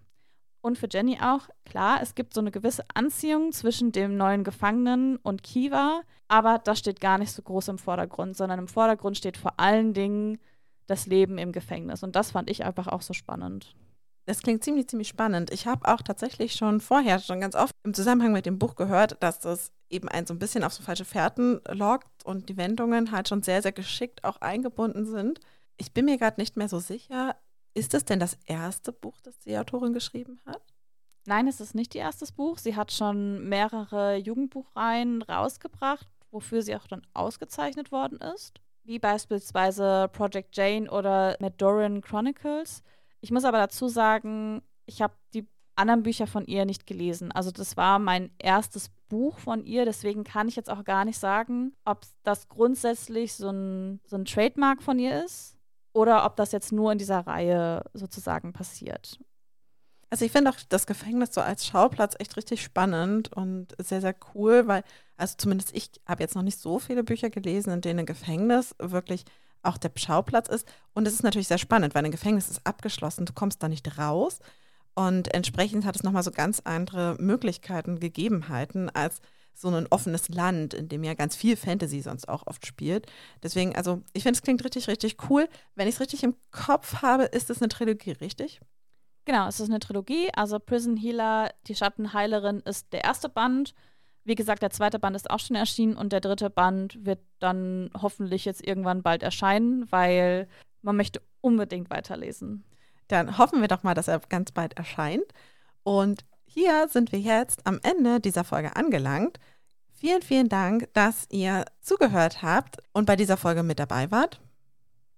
Und 0.60 0.76
für 0.76 0.88
Jenny 0.90 1.18
auch, 1.22 1.48
klar, 1.64 2.00
es 2.02 2.14
gibt 2.14 2.34
so 2.34 2.40
eine 2.40 2.50
gewisse 2.50 2.84
Anziehung 2.92 3.52
zwischen 3.52 3.92
dem 3.92 4.16
neuen 4.16 4.42
Gefangenen 4.42 5.16
und 5.18 5.42
Kiva, 5.42 6.02
aber 6.26 6.58
das 6.58 6.80
steht 6.80 7.00
gar 7.00 7.16
nicht 7.18 7.32
so 7.32 7.42
groß 7.42 7.68
im 7.68 7.78
Vordergrund, 7.78 8.36
sondern 8.36 8.58
im 8.58 8.68
Vordergrund 8.68 9.16
steht 9.16 9.36
vor 9.36 9.58
allen 9.58 9.94
Dingen 9.94 10.38
das 10.86 11.06
Leben 11.06 11.38
im 11.38 11.52
Gefängnis. 11.52 12.02
Und 12.02 12.16
das 12.16 12.32
fand 12.32 12.50
ich 12.50 12.64
einfach 12.64 12.88
auch 12.88 13.02
so 13.02 13.14
spannend. 13.14 13.74
Das 14.28 14.42
klingt 14.42 14.62
ziemlich, 14.62 14.86
ziemlich 14.88 15.08
spannend. 15.08 15.50
Ich 15.50 15.66
habe 15.66 15.88
auch 15.88 16.02
tatsächlich 16.02 16.52
schon 16.52 16.82
vorher, 16.82 17.18
schon 17.18 17.40
ganz 17.40 17.54
oft 17.54 17.72
im 17.82 17.94
Zusammenhang 17.94 18.32
mit 18.32 18.44
dem 18.44 18.58
Buch 18.58 18.74
gehört, 18.74 19.16
dass 19.22 19.40
das 19.40 19.72
eben 19.88 20.06
ein 20.10 20.26
so 20.26 20.34
ein 20.34 20.38
bisschen 20.38 20.64
auf 20.64 20.74
so 20.74 20.82
falsche 20.82 21.06
Fährten 21.06 21.62
lockt 21.66 22.26
und 22.26 22.50
die 22.50 22.58
Wendungen 22.58 23.10
halt 23.10 23.30
schon 23.30 23.42
sehr, 23.42 23.62
sehr 23.62 23.72
geschickt 23.72 24.24
auch 24.24 24.42
eingebunden 24.42 25.06
sind. 25.06 25.40
Ich 25.78 25.94
bin 25.94 26.04
mir 26.04 26.18
gerade 26.18 26.38
nicht 26.38 26.58
mehr 26.58 26.68
so 26.68 26.78
sicher, 26.78 27.36
ist 27.72 27.94
es 27.94 28.04
denn 28.04 28.20
das 28.20 28.36
erste 28.44 28.92
Buch, 28.92 29.18
das 29.22 29.38
die 29.38 29.56
Autorin 29.56 29.94
geschrieben 29.94 30.38
hat? 30.44 30.60
Nein, 31.24 31.48
es 31.48 31.58
ist 31.58 31.74
nicht 31.74 31.94
ihr 31.94 32.02
erstes 32.02 32.30
Buch. 32.30 32.58
Sie 32.58 32.76
hat 32.76 32.92
schon 32.92 33.48
mehrere 33.48 34.16
Jugendbuchreihen 34.16 35.22
rausgebracht, 35.22 36.06
wofür 36.30 36.60
sie 36.60 36.76
auch 36.76 36.86
dann 36.86 37.06
ausgezeichnet 37.14 37.92
worden 37.92 38.18
ist. 38.34 38.60
Wie 38.84 38.98
beispielsweise 38.98 40.10
Project 40.12 40.54
Jane 40.54 40.90
oder 40.90 41.34
Madoran 41.40 42.02
Chronicles. 42.02 42.82
Ich 43.20 43.30
muss 43.30 43.44
aber 43.44 43.58
dazu 43.58 43.88
sagen, 43.88 44.62
ich 44.86 45.02
habe 45.02 45.14
die 45.34 45.46
anderen 45.76 46.02
Bücher 46.02 46.26
von 46.26 46.44
ihr 46.46 46.64
nicht 46.64 46.86
gelesen. 46.86 47.32
Also 47.32 47.50
das 47.50 47.76
war 47.76 47.98
mein 47.98 48.30
erstes 48.38 48.90
Buch 49.08 49.38
von 49.38 49.64
ihr, 49.64 49.84
deswegen 49.84 50.24
kann 50.24 50.48
ich 50.48 50.56
jetzt 50.56 50.70
auch 50.70 50.84
gar 50.84 51.04
nicht 51.04 51.18
sagen, 51.18 51.72
ob 51.84 52.04
das 52.24 52.48
grundsätzlich 52.48 53.34
so 53.34 53.50
ein, 53.50 54.00
so 54.04 54.16
ein 54.16 54.24
Trademark 54.24 54.82
von 54.82 54.98
ihr 54.98 55.24
ist 55.24 55.56
oder 55.92 56.24
ob 56.26 56.36
das 56.36 56.52
jetzt 56.52 56.72
nur 56.72 56.92
in 56.92 56.98
dieser 56.98 57.20
Reihe 57.20 57.84
sozusagen 57.94 58.52
passiert. 58.52 59.18
Also 60.10 60.24
ich 60.24 60.32
finde 60.32 60.50
auch 60.50 60.56
das 60.68 60.86
Gefängnis 60.86 61.34
so 61.34 61.40
als 61.40 61.66
Schauplatz 61.66 62.14
echt 62.18 62.36
richtig 62.36 62.62
spannend 62.62 63.32
und 63.32 63.74
sehr, 63.78 64.00
sehr 64.00 64.14
cool, 64.34 64.66
weil, 64.66 64.82
also 65.16 65.34
zumindest 65.36 65.74
ich 65.76 65.90
habe 66.06 66.22
jetzt 66.22 66.34
noch 66.34 66.42
nicht 66.42 66.58
so 66.58 66.78
viele 66.78 67.04
Bücher 67.04 67.30
gelesen, 67.30 67.72
in 67.72 67.80
denen 67.82 68.06
Gefängnis 68.06 68.74
wirklich 68.78 69.24
auch 69.62 69.78
der 69.78 69.90
Schauplatz 69.96 70.48
ist. 70.48 70.66
Und 70.94 71.06
es 71.06 71.14
ist 71.14 71.22
natürlich 71.22 71.48
sehr 71.48 71.58
spannend, 71.58 71.94
weil 71.94 72.04
ein 72.04 72.10
Gefängnis 72.10 72.48
ist 72.48 72.66
abgeschlossen, 72.66 73.26
du 73.26 73.32
kommst 73.32 73.62
da 73.62 73.68
nicht 73.68 73.98
raus. 73.98 74.40
Und 74.94 75.32
entsprechend 75.34 75.84
hat 75.84 75.96
es 75.96 76.02
nochmal 76.02 76.22
so 76.22 76.30
ganz 76.30 76.60
andere 76.64 77.16
Möglichkeiten, 77.20 78.00
Gegebenheiten 78.00 78.90
als 78.90 79.20
so 79.54 79.68
ein 79.68 79.86
offenes 79.90 80.28
Land, 80.28 80.74
in 80.74 80.88
dem 80.88 81.04
ja 81.04 81.14
ganz 81.14 81.34
viel 81.34 81.56
Fantasy 81.56 82.00
sonst 82.00 82.28
auch 82.28 82.46
oft 82.46 82.66
spielt. 82.66 83.06
Deswegen, 83.42 83.74
also 83.74 84.02
ich 84.12 84.22
finde, 84.22 84.36
es 84.36 84.42
klingt 84.42 84.64
richtig, 84.64 84.88
richtig 84.88 85.16
cool. 85.28 85.48
Wenn 85.74 85.88
ich 85.88 85.94
es 85.94 86.00
richtig 86.00 86.22
im 86.22 86.36
Kopf 86.50 87.02
habe, 87.02 87.24
ist 87.24 87.50
es 87.50 87.60
eine 87.60 87.68
Trilogie, 87.68 88.12
richtig? 88.12 88.60
Genau, 89.24 89.46
es 89.48 89.60
ist 89.60 89.68
eine 89.68 89.80
Trilogie. 89.80 90.30
Also 90.34 90.58
Prison 90.58 90.96
Healer, 90.96 91.52
die 91.66 91.74
Schattenheilerin 91.74 92.60
ist 92.60 92.92
der 92.92 93.04
erste 93.04 93.28
Band. 93.28 93.74
Wie 94.28 94.34
gesagt, 94.34 94.60
der 94.60 94.68
zweite 94.68 94.98
Band 94.98 95.16
ist 95.16 95.30
auch 95.30 95.38
schon 95.38 95.56
erschienen 95.56 95.96
und 95.96 96.12
der 96.12 96.20
dritte 96.20 96.50
Band 96.50 97.02
wird 97.02 97.20
dann 97.38 97.88
hoffentlich 97.98 98.44
jetzt 98.44 98.62
irgendwann 98.62 99.02
bald 99.02 99.22
erscheinen, 99.22 99.90
weil 99.90 100.48
man 100.82 100.96
möchte 100.96 101.22
unbedingt 101.40 101.88
weiterlesen. 101.88 102.62
Dann 103.06 103.38
hoffen 103.38 103.62
wir 103.62 103.68
doch 103.68 103.84
mal, 103.84 103.94
dass 103.94 104.06
er 104.06 104.20
ganz 104.28 104.52
bald 104.52 104.74
erscheint. 104.74 105.24
Und 105.82 106.26
hier 106.44 106.88
sind 106.90 107.10
wir 107.10 107.20
jetzt 107.20 107.66
am 107.66 107.80
Ende 107.82 108.20
dieser 108.20 108.44
Folge 108.44 108.76
angelangt. 108.76 109.40
Vielen, 109.92 110.20
vielen 110.20 110.50
Dank, 110.50 110.92
dass 110.92 111.26
ihr 111.30 111.64
zugehört 111.80 112.42
habt 112.42 112.82
und 112.92 113.06
bei 113.06 113.16
dieser 113.16 113.38
Folge 113.38 113.62
mit 113.62 113.78
dabei 113.78 114.10
wart. 114.10 114.42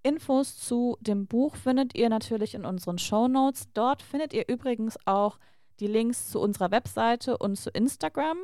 Infos 0.05 0.57
zu 0.57 0.97
dem 1.01 1.27
Buch 1.27 1.57
findet 1.57 1.97
ihr 1.97 2.11
natürlich 2.11 2.55
in 2.55 2.65
unseren 2.65 2.99
Show 2.99 3.27
Notes. 3.27 3.73
Dort 3.75 4.03
findet 4.03 4.33
ihr 4.35 4.49
übrigens 4.49 4.97
auch 5.05 5.41
die 5.81 5.89
Links 5.89 6.31
zu 6.31 6.39
unserer 6.39 6.71
Webseite 6.71 7.37
und 7.39 7.57
zu 7.57 7.71
Instagram 7.71 8.39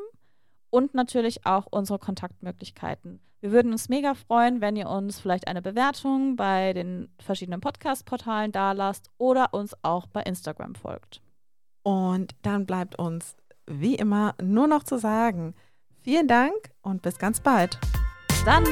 und 0.71 0.95
natürlich 0.95 1.47
auch 1.47 1.67
unsere 1.71 1.99
Kontaktmöglichkeiten. 1.99 3.21
Wir 3.41 3.53
würden 3.53 3.73
uns 3.73 3.89
mega 3.89 4.15
freuen, 4.15 4.61
wenn 4.61 4.77
ihr 4.77 4.89
uns 4.89 5.21
vielleicht 5.21 5.47
eine 5.47 5.63
Bewertung 5.63 6.37
bei 6.37 6.73
den 6.73 7.09
verschiedenen 7.21 7.61
Podcast-Portalen 7.61 8.51
dalasst 8.51 9.11
oder 9.19 9.53
uns 9.53 9.75
auch 9.83 10.07
bei 10.07 10.23
Instagram 10.23 10.75
folgt. 10.75 11.21
Und 11.83 12.35
dann 12.43 12.67
bleibt 12.67 12.99
uns 12.99 13.37
wie 13.67 13.95
immer 13.95 14.35
nur 14.43 14.67
noch 14.67 14.83
zu 14.83 14.99
sagen, 14.99 15.55
vielen 16.03 16.29
Dank 16.29 16.55
und 16.83 17.03
bis 17.03 17.19
ganz 17.19 17.41
bald. 17.41 17.79
Bis 18.29 18.45
dann! 18.45 18.65